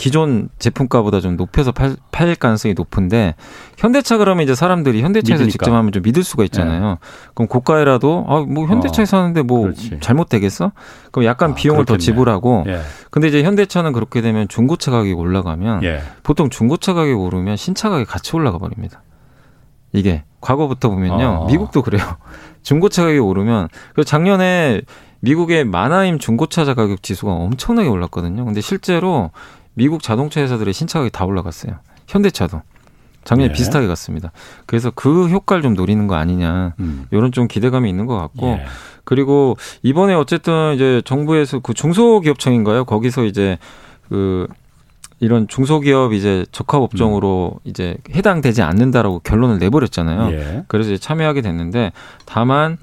[0.00, 3.34] 기존 제품가보다 좀 높여서 팔, 팔 가능성이 높은데
[3.76, 5.52] 현대차 그러면 이제 사람들이 현대차에서 믿으니까.
[5.52, 6.82] 직접 하면 좀 믿을 수가 있잖아요.
[6.92, 6.96] 네.
[7.34, 9.20] 그럼 고가에라도 아 뭐 현대차에서 어.
[9.20, 9.70] 하는데 뭐.
[10.00, 10.72] 잘못되겠어?
[11.12, 11.98] 그럼 약간 아, 비용을 그렇겠네.
[11.98, 12.80] 더 지불하고 예.
[13.10, 16.00] 근데 이제 현대차는 그렇게 되면 중고차 가격이 올라가면 예.
[16.22, 19.02] 보통 중고차 가격이 오르면 신차 가격이 같이 올라가 버립니다.
[19.92, 21.40] 이게 과거부터 보면요.
[21.42, 21.46] 어.
[21.46, 22.02] 미국도 그래요.
[22.62, 24.80] 중고차 가격이 오르면 그 작년에
[25.20, 28.46] 미국의 마나임 중고차 가격 지수가 엄청나게 올랐거든요.
[28.46, 29.30] 근데 실제로
[29.74, 31.78] 미국 자동차 회사들의 신차 가격이 다 올라갔어요.
[32.06, 32.62] 현대차도.
[33.24, 33.52] 작년에 예.
[33.52, 34.32] 비슷하게 갔습니다.
[34.66, 36.74] 그래서 그 효과를 좀 노리는 거 아니냐.
[36.80, 37.06] 음.
[37.10, 38.46] 이런 좀 기대감이 있는 것 같고.
[38.48, 38.64] 예.
[39.04, 42.84] 그리고 이번에 어쨌든 이제 정부에서 그 중소기업청인가요?
[42.84, 43.58] 거기서 이제
[44.08, 44.46] 그
[45.20, 47.68] 이런 중소기업 이제 적합 업종으로 음.
[47.68, 50.32] 이제 해당되지 않는다라고 결론을 내버렸잖아요.
[50.32, 50.64] 예.
[50.66, 51.92] 그래서 이제 참여하게 됐는데
[52.24, 52.78] 다만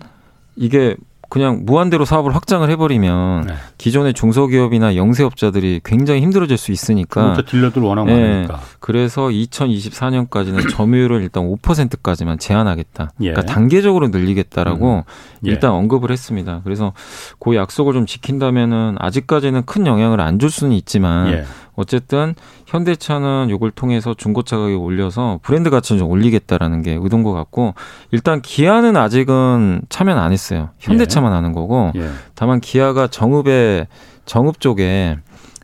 [0.56, 0.96] 이게
[1.30, 3.54] 그냥 무한대로 사업을 확장을 해버리면 네.
[3.78, 7.34] 기존의 중소기업이나 영세업자들이 굉장히 힘들어질 수 있으니까.
[7.46, 8.14] 딜러들 워낙 네.
[8.14, 8.62] 많으니까.
[8.80, 13.12] 그래서 2024년까지는 점유율을 일단 5%까지만 제한하겠다.
[13.22, 13.32] 예.
[13.32, 15.02] 그러니까 단계적으로 늘리겠다라고 음.
[15.46, 15.52] 예.
[15.52, 16.62] 일단 언급을 했습니다.
[16.64, 16.94] 그래서
[17.40, 21.44] 그 약속을 좀 지킨다면은 아직까지는 큰 영향을 안 줄 수는 있지만 예.
[21.78, 22.34] 어쨌든
[22.66, 27.76] 현대차는 이걸 통해서 중고차 가격 올려서 브랜드 가치를 좀 올리겠다라는 게 의도인 것 같고
[28.12, 30.70] 일단 기아는 아직은 참여는 안 했어요.
[30.80, 31.36] 현대차만 예.
[31.36, 32.10] 하는 거고 예.
[32.36, 33.88] 다만 기아가 정읍에
[34.26, 35.18] 정읍 쪽에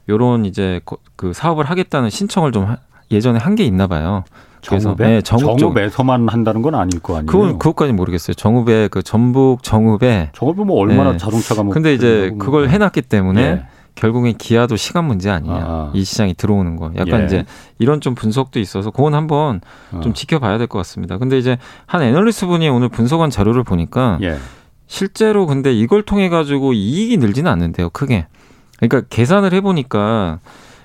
[0.08, 0.80] 요런 이제
[1.16, 2.76] 그 사업을 하겠다는 신청을 좀
[3.12, 4.24] 예전에 한 게 있나 봐요.
[4.66, 5.08] 그래서 정읍에?
[5.08, 7.26] 네, 정읍 정읍에서만 한다는 건 아닐 거 아니에요.
[7.26, 8.34] 그건 그것까지 모르겠어요.
[8.36, 11.18] 정읍에 그 전북 정읍에 정읍이 뭐 얼마나 네.
[11.18, 13.66] 자동차가 뭐 근데 이제 그걸 해 놨기 때문에 예.
[13.96, 15.54] 결국엔 기아도 시간 문제 아니냐.
[15.56, 15.92] 아.
[15.94, 16.92] 이 시장이 들어오는 거.
[16.98, 17.26] 약간 예.
[17.26, 17.46] 이제
[17.80, 20.00] 이런 좀 분석도 있어서 그건 한번 어.
[20.02, 21.18] 좀 지켜봐야 될 것 같습니다.
[21.18, 24.38] 근데 이제 한 애널리스트 분이 오늘 분석한 자료를 보니까 예.
[24.88, 27.90] 실제로 근데 이걸 통해 가지고 이익이 늘지는 않는데요.
[27.90, 28.28] 크게.
[28.80, 30.40] 그러니까 계산을 해보니까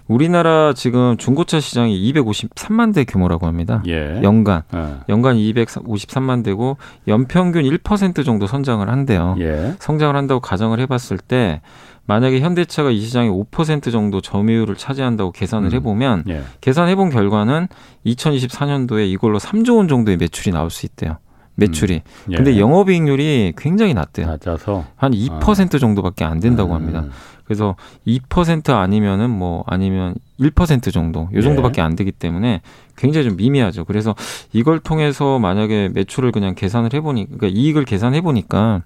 [0.06, 3.82] 우리나라 지금 중고차 시장이 253만 대 규모라고 합니다.
[3.86, 4.20] 예.
[4.22, 4.96] 연간 예.
[5.08, 9.36] 연간 253만 대고 연평균 1% 정도 성장을 한대요.
[9.40, 9.74] 예.
[9.78, 11.60] 성장을 한다고 가정을 해봤을 때
[12.08, 15.74] 만약에 현대차가 이 시장에 5% 정도 점유율을 차지한다고 계산을 음.
[15.74, 16.42] 해보면 예.
[16.62, 17.68] 계산해본 결과는
[18.06, 21.18] 2024년도에 이걸로 3조 원 정도의 매출이 나올 수 있대요.
[21.56, 21.96] 매출이.
[21.96, 22.32] 음.
[22.32, 22.36] 예.
[22.36, 24.26] 근데 영업이익률이 굉장히 낮대요.
[24.26, 25.78] 낮아서 한 2% 아.
[25.78, 26.76] 정도밖에 안 된다고 음.
[26.76, 27.04] 합니다.
[27.44, 31.84] 그래서 2% 아니면은 뭐 아니면 1% 정도 요 정도밖에 예.
[31.84, 32.62] 안 되기 때문에
[32.96, 33.84] 굉장히 좀 미미하죠.
[33.84, 34.14] 그래서
[34.54, 38.80] 이걸 통해서 만약에 매출을 그냥 계산을 해보니 그러니까 이익을 계산해 보니까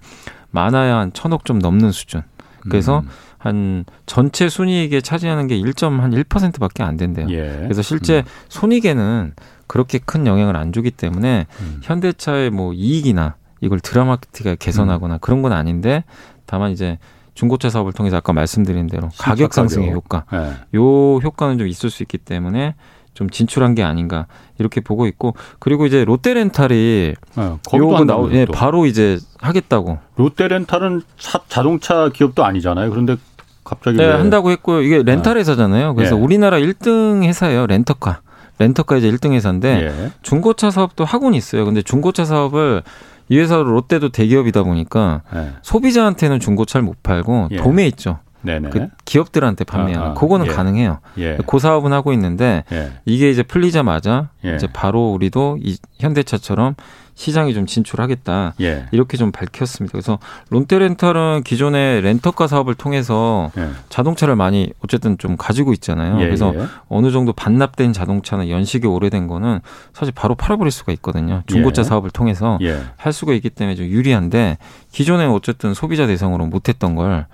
[0.51, 2.21] 많아야 한 천억 좀 넘는 수준.
[2.69, 3.09] 그래서 음.
[3.37, 7.27] 한 전체 순이익에 차지하는 게 1.1%밖에 안 된대요.
[7.29, 7.59] 예.
[7.63, 8.23] 그래서 실제 음.
[8.49, 9.33] 손익에는
[9.67, 11.79] 그렇게 큰 영향을 안 주기 때문에 음.
[11.83, 15.19] 현대차의 뭐 이익이나 이걸 드라마틱하게 개선하거나 음.
[15.21, 16.03] 그런 건 아닌데
[16.45, 16.99] 다만 이제
[17.33, 20.53] 중고차 사업을 통해서 아까 말씀드린 대로 가격 상승의 효과, 네.
[20.75, 22.75] 요 효과는 좀 있을 수 있기 때문에
[23.13, 24.25] 좀 진출한 게 아닌가
[24.57, 29.99] 이렇게 보고 있고 그리고 이제 롯데렌탈이 네, 요거 나오 예, 바로 이제 하겠다고.
[30.15, 32.89] 롯데렌탈은 차, 자동차 기업도 아니잖아요.
[32.89, 33.17] 그런데
[33.63, 34.81] 갑자기 네, 한다고 했고요.
[34.81, 35.95] 이게 렌탈 회사잖아요.
[35.95, 36.19] 그래서 예.
[36.19, 37.67] 우리나라 1등 회사예요.
[37.67, 38.21] 렌터카.
[38.59, 40.11] 렌터카 이제 1등 회사인데 예.
[40.21, 41.65] 중고차 사업도 하고는 있어요.
[41.65, 42.83] 근데 중고차 사업을
[43.29, 45.53] 이 회사도 롯데도 대기업이다 보니까 예.
[45.61, 47.57] 소비자한테는 중고차를 못 팔고 예.
[47.57, 48.19] 도매 있죠.
[48.43, 48.69] 네네.
[48.69, 50.13] 그 기업들한테 판매하는 아, 아.
[50.13, 50.51] 그거는 예.
[50.51, 50.99] 가능해요.
[51.17, 51.37] 예.
[51.47, 52.91] 그 사업은 하고 있는데 예.
[53.05, 54.55] 이게 이제 풀리자마자 예.
[54.55, 56.75] 이제 바로 우리도 이 현대차처럼
[57.15, 58.55] 시장에 좀 진출하겠다.
[58.61, 58.85] 예.
[58.91, 59.91] 이렇게 좀 밝혔습니다.
[59.91, 63.69] 그래서 롯데렌탈은 기존의 렌터카 사업을 통해서 예.
[63.89, 66.19] 자동차를 많이 어쨌든 좀 가지고 있잖아요.
[66.19, 66.25] 예.
[66.25, 66.65] 그래서 예.
[66.89, 69.59] 어느 정도 반납된 자동차는 연식이 오래된 거는
[69.93, 71.43] 사실 바로 팔아버릴 수가 있거든요.
[71.47, 71.83] 중고차 예.
[71.83, 72.81] 사업을 통해서 예.
[72.95, 74.57] 할 수가 있기 때문에 좀 유리한데
[74.91, 77.25] 기존에 어쨌든 소비자 대상으로 못했던 걸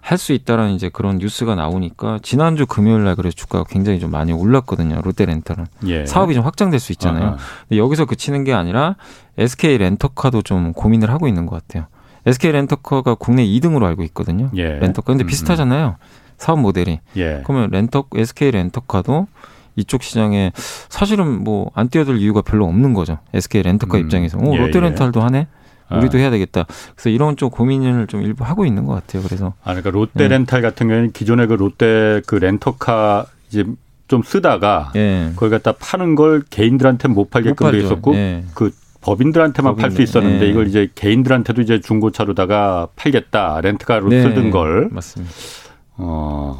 [0.00, 0.36] 할수 예.
[0.36, 5.00] 있다라는 이제 그런 뉴스가 나오니까 지난주 금요일 날 그래서 주가가 굉장히 좀 많이 올랐거든요.
[5.02, 5.66] 롯데렌탈은
[6.06, 7.36] 사업이 좀 확장될 수 있잖아요.
[7.72, 8.96] 여기서 그치는 게 아니라
[9.40, 11.86] SK 렌터카도 좀 고민을 하고 있는 것 같아요.
[12.26, 14.50] SK 렌터카가 국내 2등으로 알고 있거든요.
[14.54, 14.78] 예.
[14.78, 15.06] 렌터카.
[15.06, 15.28] 근데 음, 음.
[15.28, 15.96] 비슷하잖아요.
[16.36, 17.00] 사업 모델이.
[17.16, 17.42] 예.
[17.44, 19.26] 그러면 렌터 SK 렌터카도
[19.76, 20.52] 이쪽 시장에
[20.88, 23.18] 사실은 뭐 안 뛰어들 이유가 별로 없는 거죠.
[23.32, 24.02] SK 렌터카 음.
[24.04, 24.38] 입장에서.
[24.38, 25.46] 오, 예, 롯데 렌탈도 하네.
[25.88, 25.96] 아.
[25.98, 26.20] 우리도 아.
[26.20, 26.66] 해야 되겠다.
[26.94, 29.22] 그래서 이런 좀 고민을 좀 일부 하고 있는 것 같아요.
[29.22, 30.28] 그래서 아 그러니까 롯데 네.
[30.28, 33.64] 렌탈 같은 경우에는 기존의 그 롯데 그 렌터카 이제
[34.08, 35.32] 좀 쓰다가 예.
[35.36, 38.44] 거기 갖다 파는 걸 개인들한테 못 팔게끔 못 돼 있었고 예.
[38.54, 40.50] 그 법인들한테만 팔 수 있었는데 네.
[40.50, 44.22] 이걸 이제 개인들한테도 이제 중고차로다가 팔겠다 렌트카로 네.
[44.22, 45.34] 쓰던 걸 맞습니다.
[45.96, 46.56] 어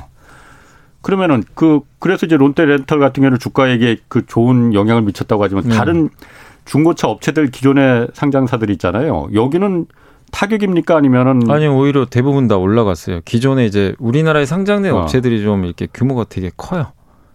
[1.03, 5.74] 그러면은 그 그래서 이제 롯데 렌털 같은 경우는 주가에게 그 좋은 영향을 미쳤다고 하지만 네.
[5.74, 6.09] 다른
[6.64, 9.28] 중고차 업체들 기존의 상장사들 있잖아요.
[9.34, 9.86] 여기는
[10.30, 13.20] 타격입니까 아니면은 아니 오히려 대부분 다 올라갔어요.
[13.24, 15.01] 기존에 이제 우리나라에 상장된 어.
[15.01, 16.93] 업체들이 좀 이렇게 규모가 되게 커요.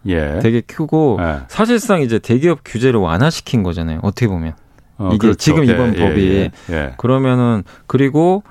[0.07, 0.39] 예.
[0.41, 1.39] 되게 크고 예.
[1.47, 3.99] 사실상 이제 대기업 규제를 완화시킨 거잖아요.
[4.03, 4.53] 어떻게 보면.
[4.97, 5.37] 어, 이게 그렇죠.
[5.37, 8.43] 지금 이번 예, 법이 예, 예, 그러면은 그리고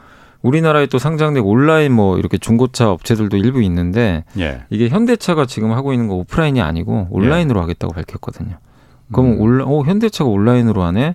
[0.42, 4.64] 우리나라에 또 상장된 온라인 뭐 이렇게 중고차 업체들도 일부 있는데 예.
[4.68, 7.62] 이게 현대차가 지금 하고 있는 거 오프라인이 아니고 온라인으로 예.
[7.62, 8.58] 하겠다고 밝혔거든요.
[9.12, 9.40] 그럼 음.
[9.40, 11.14] 온라, 어, 현대차가 온라인으로 하네?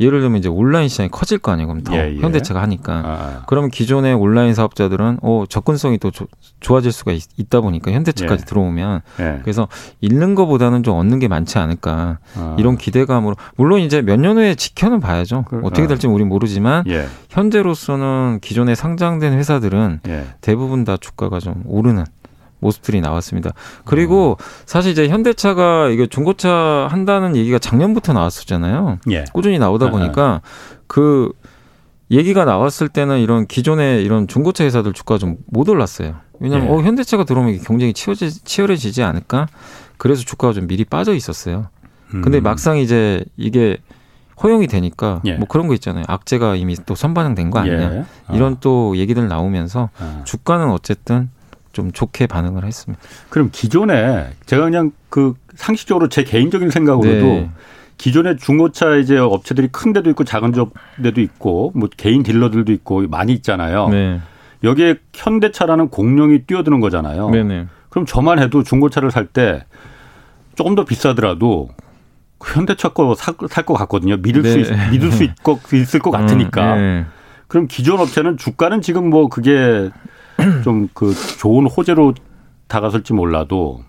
[0.00, 0.04] 예.
[0.04, 1.68] 예를 들면 이제 온라인 시장이 커질 거 아니에요.
[1.68, 2.20] 그럼 더 예, 예.
[2.20, 2.92] 현대차가 하니까.
[2.94, 3.42] 아, 아.
[3.46, 6.26] 그러면 기존의 온라인 사업자들은 어 접근성이 또 조,
[6.60, 8.44] 좋아질 수가 있, 다 보니까 현대차까지 예.
[8.46, 9.40] 들어오면 예.
[9.42, 9.68] 그래서
[10.00, 12.56] 잃는 것보다는 좀 얻는 게 많지 않을까 아.
[12.58, 15.44] 이런 기대감으로 물론 이제 몇 년 후에 지켜는 봐야죠.
[15.48, 15.86] 그, 어떻게 아.
[15.86, 17.06] 될지 우린 모르지만 예.
[17.30, 20.24] 현재로서는 기존에 상장된 회사들은 예.
[20.40, 22.04] 대부분 다 주가가 좀 오르는
[22.60, 23.52] 모습들이 나왔습니다.
[23.84, 24.44] 그리고 음.
[24.66, 28.98] 사실 이제 현대차가 이게 중고차 한다는 얘기가 작년부터 나왔었잖아요.
[29.10, 29.24] 예.
[29.32, 29.90] 꾸준히 나오다 아, 아.
[29.92, 30.40] 보니까
[30.86, 31.30] 그
[32.10, 36.16] 얘기가 나왔을 때는 이런 기존의 이런 중고차 회사들 주가가 좀 못 올랐어요.
[36.38, 36.72] 왜냐하면 예.
[36.72, 39.48] 어, 현대차가 들어오면 경쟁이 치열해지, 치열해지지 않을까?
[39.96, 41.68] 그래서 주가가 좀 미리 빠져 있었어요.
[42.10, 42.42] 근데 음.
[42.42, 43.78] 막상 이제 이게
[44.42, 45.32] 허용이 되니까 예.
[45.34, 46.04] 뭐 그런 거 있잖아요.
[46.06, 47.94] 악재가 이미 또 선반영된 거 아니냐.
[47.94, 48.04] 예.
[48.28, 48.34] 어.
[48.34, 50.22] 이런 또 얘기들 나오면서 어.
[50.24, 51.30] 주가는 어쨌든
[51.76, 53.04] 좀 좋게 반응을 했습니다.
[53.28, 57.50] 그럼 기존에 제가 그냥 그 상식적으로 제 개인적인 생각으로도 네.
[57.98, 60.54] 기존의 중고차 이제 업체들이 큰 데도 있고 작은
[61.02, 63.90] 데도 있고 뭐 개인 딜러들도 있고 많이 있잖아요.
[63.90, 64.20] 네.
[64.64, 67.28] 여기에 현대차라는 공룡이 뛰어드는 거잖아요.
[67.28, 67.54] 네네.
[67.54, 67.66] 네.
[67.90, 69.62] 그럼 저만 해도 중고차를 살 때
[70.54, 71.68] 조금 더 비싸더라도
[72.38, 74.16] 그 현대차 거살것 같거든요.
[74.16, 74.50] 믿을 네.
[74.50, 76.74] 수 있, 믿을 수 있고 있을 것 같으니까.
[76.74, 77.06] 음, 네.
[77.48, 79.90] 그럼 기존 업체는 주가는 지금 뭐 그게
[80.64, 82.14] 좀 그 좋은 호재로
[82.68, 83.82] 다가설지 몰라도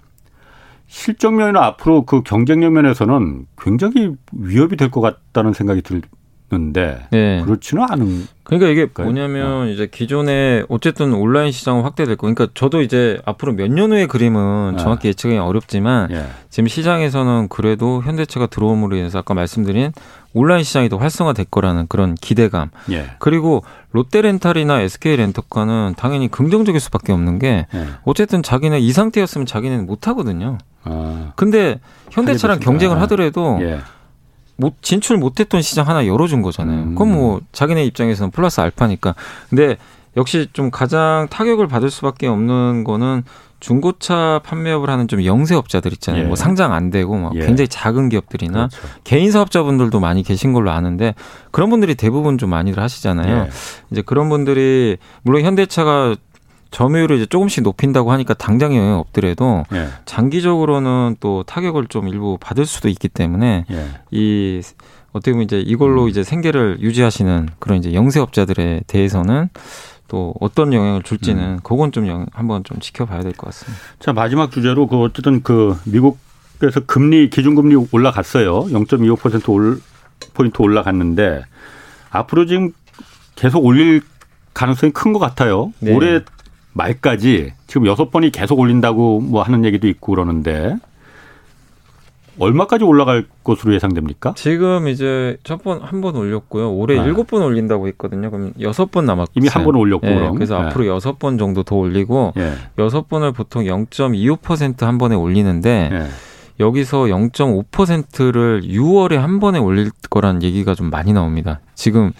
[0.87, 6.01] 실적 면이나 앞으로 그 경쟁력 면에서는 굉장히 위협이 될 것 같다는 생각이 들,
[6.49, 7.41] 는데 네.
[7.43, 9.65] 그렇지는 않은 그러니까 이게 뭐냐면 어.
[9.65, 12.21] 이제 기존에 어쨌든 온라인 시장은 확대될 거.
[12.21, 14.81] 그러니까 저도 이제 앞으로 몇 년 후의 그림은 네.
[14.81, 16.23] 정확히 예측하기 어렵지만 예.
[16.49, 19.91] 지금 시장에서는 그래도 현대차가 들어옴으로 인해서 아까 말씀드린
[20.33, 22.69] 온라인 시장이 더 활성화될 거라는 그런 기대감.
[22.91, 23.09] 예.
[23.19, 27.87] 그리고 롯데렌탈이나 SK렌터카는 당연히 긍정적일 수밖에 없는 게 예.
[28.05, 30.59] 어쨌든 자기네 이 상태였으면 자기네는 못 하거든요.
[30.85, 31.33] 아.
[31.35, 31.81] 근데
[32.11, 33.79] 현대차랑 경쟁을 하더라도 예.
[34.57, 36.83] 못 진출 못했던 시장 하나 열어준 거잖아요.
[36.83, 36.95] 음.
[36.95, 39.15] 그럼 뭐 자기네 입장에서는 플러스 알파니까.
[39.49, 39.77] 근데
[40.17, 43.23] 역시 좀 가장 타격을 받을 수밖에 없는 거는
[43.59, 46.23] 중고차 판매업을 하는 좀 영세업자들 있잖아요.
[46.23, 46.27] 예.
[46.27, 47.39] 뭐 상장 안 되고 막 예.
[47.39, 48.87] 굉장히 작은 기업들이나 그렇죠.
[49.03, 51.15] 개인 사업자분들도 많이 계신 걸로 아는데
[51.51, 53.45] 그런 분들이 대부분 좀 많이들 하시잖아요.
[53.45, 53.49] 예.
[53.91, 56.15] 이제 그런 분들이 물론 현대차가
[56.71, 59.87] 점유율을 이제 조금씩 높인다고 하니까 당장의 영향 없더라도 예.
[60.05, 63.87] 장기적으로는 또 타격을 좀 일부 받을 수도 있기 때문에 예.
[64.11, 64.61] 이
[65.13, 66.09] 어떻게 보면 이제 이걸로 음.
[66.09, 69.49] 이제 생계를 유지하시는 그런 이제 영세업자들에 대해서는
[70.07, 71.59] 또 어떤 영향을 줄지는 음.
[71.63, 73.81] 그건 좀 영, 한번 좀 지켜봐야 될 것 같습니다.
[73.99, 78.65] 자 마지막 주제로 그 어쨌든 그 미국에서 금리 기준금리 올라갔어요.
[78.65, 79.81] 0.25% 올,
[80.33, 81.43] 포인트 올라갔는데
[82.09, 82.71] 앞으로 지금
[83.35, 84.01] 계속 올릴
[84.53, 85.71] 가능성이 큰 것 같아요.
[85.79, 85.93] 네.
[85.93, 86.21] 올해
[86.73, 90.75] 말까지 지금 여섯 번이 계속 올린다고 뭐 하는 얘기도 있고 그러는데
[92.39, 94.33] 얼마까지 올라갈 것으로 예상됩니까?
[94.35, 96.71] 지금 이제 첫 번 한 번 올렸고요.
[96.71, 97.03] 올해 아.
[97.03, 98.29] 일곱 번 올린다고 했거든요.
[98.29, 100.35] 그럼 여섯 번 남았고 이미 한 번 올렸고 예, 그럼.
[100.35, 100.67] 그래서 예.
[100.67, 102.53] 앞으로 여섯 번 정도 더 올리고 예.
[102.77, 103.09] 여섯 예.
[103.09, 106.07] 번을 보통 0.25%한 번에 올리는데 예.
[106.59, 111.59] 여기서 0.5%를 6월에 한 번에 올릴 거란 얘기가 좀 많이 나옵니다.
[111.73, 112.11] 지금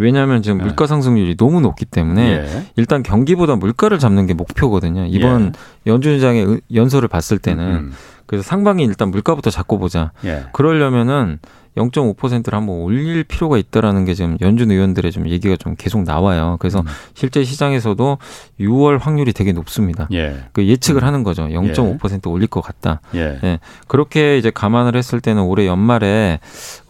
[0.00, 0.64] 왜냐하면 지금 네.
[0.64, 2.64] 물가 상승률이 너무 높기 때문에 예.
[2.76, 5.04] 일단 경기보다 물가를 잡는 게 목표거든요.
[5.06, 5.52] 이번
[5.86, 5.90] 예.
[5.90, 7.92] 연준장의 연설을 봤을 때는 음.
[8.24, 10.12] 그래서 상반기 일단 물가부터 잡고 보자.
[10.24, 10.46] 예.
[10.52, 11.38] 그러려면은
[11.76, 16.56] 0.5%를 한번 올릴 필요가 있다라는 게 지금 연준 의원들의 좀 얘기가 좀 계속 나와요.
[16.58, 16.86] 그래서 음.
[17.14, 18.18] 실제 시장에서도
[18.60, 20.08] 6월 확률이 되게 높습니다.
[20.12, 20.44] 예.
[20.52, 21.06] 그 예측을 음.
[21.06, 21.44] 하는 거죠.
[21.46, 22.30] 0.5% 예.
[22.30, 23.00] 올릴 것 같다.
[23.14, 23.38] 예.
[23.42, 23.58] 예.
[23.86, 26.40] 그렇게 이제 감안을 했을 때는 올해 연말에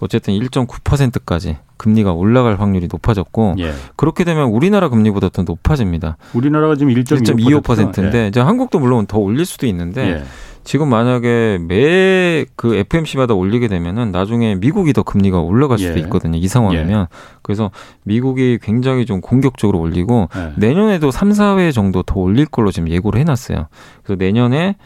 [0.01, 3.73] 어쨌든 1.9%까지 금리가 올라갈 확률이 높아졌고 예.
[3.97, 6.19] 그렇게 되면 우리나라 금리보다 더 높아집니다.
[6.35, 8.29] 우리나라가 지금 1.25%인데 예.
[8.29, 10.25] 이제 한국도 물론 더 올릴 수도 있는데 예.
[10.65, 16.03] 지금 만약에 매 그 FMC마다 올리게 되면은 나중에 미국이 더 금리가 올라갈 수도 예.
[16.03, 16.39] 있거든요.
[16.39, 17.01] 이 상황이면.
[17.03, 17.07] 예.
[17.43, 17.71] 그래서
[18.05, 20.53] 미국이 굉장히 좀 공격적으로 올리고 예.
[20.57, 23.69] 내년에도 3, 4회 정도 더 올릴 걸로 지금 예고를 해 놨어요.
[24.03, 24.77] 그래서 내년에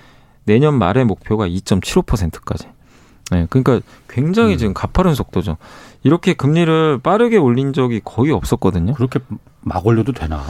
[0.44, 2.68] 내년 말의 목표가 2.75%까지.
[3.30, 4.58] 네, 그러니까 굉장히 음.
[4.58, 5.56] 지금 가파른 속도죠.
[6.02, 8.92] 이렇게 금리를 빠르게 올린 적이 거의 없었거든요.
[8.92, 9.18] 그렇게
[9.62, 10.44] 막 올려도 되나?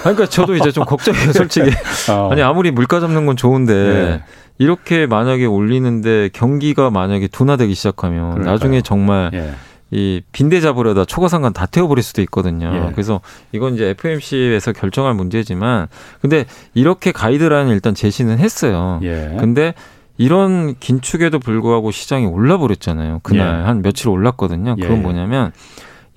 [0.00, 1.70] 그러니까 저도 이제 좀 걱정해요, 솔직히.
[2.10, 2.30] 어.
[2.32, 4.22] 아니 아무리 물가 잡는 건 좋은데 네.
[4.58, 8.52] 이렇게 만약에 올리는데 경기가 만약에 둔화되기 시작하면 그러니까요.
[8.52, 9.52] 나중에 정말 예.
[9.90, 12.70] 이 빈대 잡으려다 초과상관 다 태워버릴 수도 있거든요.
[12.74, 12.92] 예.
[12.92, 13.20] 그래서
[13.52, 15.86] 이건 이제 FMC에서 결정할 문제지만
[16.20, 16.44] 근데
[16.74, 19.00] 이렇게 가이드라인 일단 제시는 했어요.
[19.02, 19.36] 예.
[19.38, 19.74] 근데
[20.18, 23.20] 이런 긴축에도 불구하고 시장이 올라버렸잖아요.
[23.22, 23.64] 그날 예.
[23.64, 24.76] 한 며칠 올랐거든요.
[24.76, 25.00] 그건 예.
[25.00, 25.52] 뭐냐면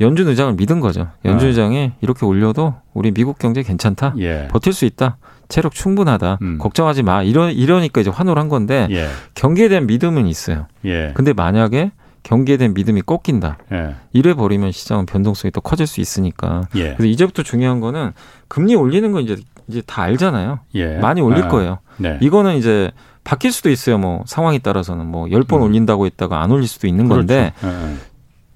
[0.01, 1.09] 연준 의장을 믿은 거죠.
[1.23, 1.49] 연준 아.
[1.49, 4.15] 의장이 이렇게 올려도 우리 미국 경제 괜찮다.
[4.17, 4.47] 예.
[4.51, 5.17] 버틸 수 있다.
[5.51, 6.39] 체력 충분하다.
[6.41, 6.57] 음.
[6.57, 7.21] 걱정하지 마.
[7.21, 9.07] 이러 이러니까 이제 환호를 한 건데 예.
[9.35, 10.67] 경기에 대한 믿음은 있어요.
[10.85, 11.11] 예.
[11.13, 11.91] 근데 만약에
[12.23, 13.57] 경기에 대한 믿음이 꺾인다.
[13.71, 13.95] 예.
[14.13, 16.67] 이래 버리면 시장은 변동성이 더 커질 수 있으니까.
[16.75, 16.93] 예.
[16.93, 18.13] 그래서 이제부터 중요한 거는
[18.47, 19.37] 금리 올리는 건 이제
[19.67, 20.59] 이제 다 알잖아요.
[20.75, 20.97] 예.
[20.97, 21.47] 많이 올릴 아.
[21.47, 21.79] 거예요.
[21.97, 22.17] 네.
[22.21, 22.91] 이거는 이제
[23.23, 23.97] 바뀔 수도 있어요.
[23.97, 25.61] 뭐 상황에 따라서는 뭐 10번 음.
[25.63, 27.19] 올린다고 했다가 안 올릴 수도 있는 그렇죠.
[27.27, 27.95] 건데 네.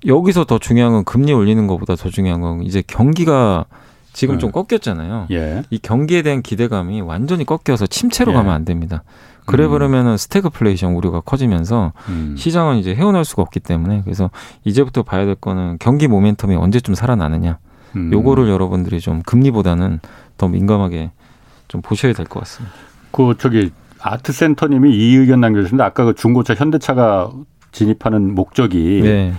[0.05, 3.65] 여기서 더 중요한 건 금리 올리는 것보다 더 중요한 건 이제 경기가
[4.15, 4.39] 지금 네.
[4.39, 5.27] 좀 꺾였잖아요.
[5.31, 5.63] 예.
[5.69, 8.35] 이 경기에 대한 기대감이 완전히 꺾여서 침체로 예.
[8.35, 9.03] 가면 안 됩니다.
[9.45, 10.17] 그래 버리면은 음.
[10.17, 12.35] 스태그플레이션 우려가 커지면서 음.
[12.37, 14.31] 시장은 이제 헤어날 수가 없기 때문에 그래서
[14.63, 17.59] 이제부터 봐야 될 거는 경기 모멘텀이 언제쯤 살아나느냐.
[17.95, 18.11] 음.
[18.11, 19.99] 요거를 여러분들이 좀 금리보다는
[20.37, 21.11] 더 민감하게
[21.67, 22.73] 좀 보셔야 될 것 같습니다.
[23.11, 27.31] 그 저기 아트센터님이 이 의견 남겨주셨는데 아까 그 중고차 현대차가
[27.71, 29.33] 진입하는 목적이 네.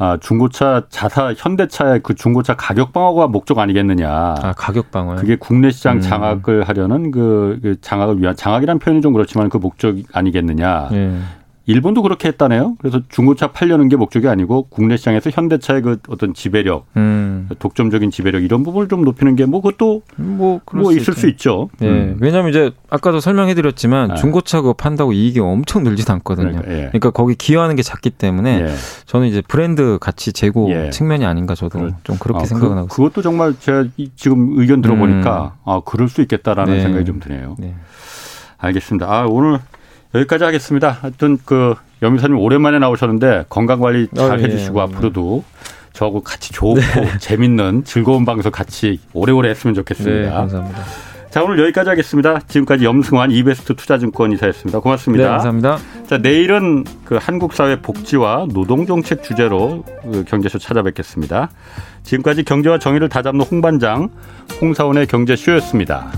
[0.00, 4.08] 아, 중고차 자사 현대차의 그 중고차 가격 방어가 목적 아니겠느냐.
[4.10, 5.14] 아, 가격 방어.
[5.16, 6.00] 그게 국내 시장 음.
[6.00, 10.88] 장악을 하려는 그, 그 장악을 위한 장악이란 표현이 좀 그렇지만 그 목적 아니겠느냐.
[10.90, 11.18] 네.
[11.70, 12.76] 일본도 그렇게 했다네요.
[12.80, 17.48] 그래서 중고차 팔려는 게 목적이 아니고 국내 시장에서 현대차의 그 어떤 지배력, 음.
[17.58, 21.68] 독점적인 지배력 이런 부분을 좀 높이는 게 뭐 그것도 뭐, 뭐 있을 수, 수 있죠.
[21.82, 21.86] 예.
[21.86, 22.16] 음.
[22.20, 24.14] 왜냐하면 이제 아까도 설명해드렸지만 아.
[24.14, 26.50] 중고차 그거 판다고 이익이 엄청 늘지도 않거든요.
[26.50, 26.76] 그러니까, 예.
[26.88, 28.74] 그러니까 거기 기여하는 게 작기 때문에 예.
[29.06, 30.90] 저는 이제 브랜드 가치 재고 예.
[30.90, 32.94] 측면이 아닌가 저도 그, 좀 그렇게 아, 생각을 그, 하고 있습니다.
[32.94, 35.70] 그것도 정말 제가 지금 의견 들어보니까 음.
[35.70, 36.82] 아 그럴 수 있겠다라는 네.
[36.82, 37.56] 생각이 좀 드네요.
[37.58, 37.74] 네.
[38.58, 39.06] 알겠습니다.
[39.12, 39.58] 아 오늘
[40.14, 40.90] 여기까지 하겠습니다.
[41.00, 45.44] 하여튼 그 염기사님 오랜만에 나오셨는데 건강 관리 잘 어, 예, 해주시고 예, 앞으로도
[45.92, 47.18] 저하고 같이 좋고 네.
[47.18, 50.28] 재밌는 즐거운 방송 같이 오래오래 했으면 좋겠습니다.
[50.28, 50.80] 네, 감사합니다.
[51.30, 52.40] 자, 오늘 여기까지 하겠습니다.
[52.48, 54.80] 지금까지 염승환 이베스트 투자증권 이사였습니다.
[54.80, 55.24] 고맙습니다.
[55.24, 55.78] 네, 감사합니다.
[56.08, 61.50] 자, 내일은 그 한국 사회 복지와 노동 정책 주제로 그 경제쇼 찾아뵙겠습니다.
[62.02, 64.08] 지금까지 경제와 정의를 다잡는 홍반장
[64.60, 66.10] 홍사원의 경제쇼였습니다.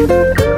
[0.00, 0.49] Música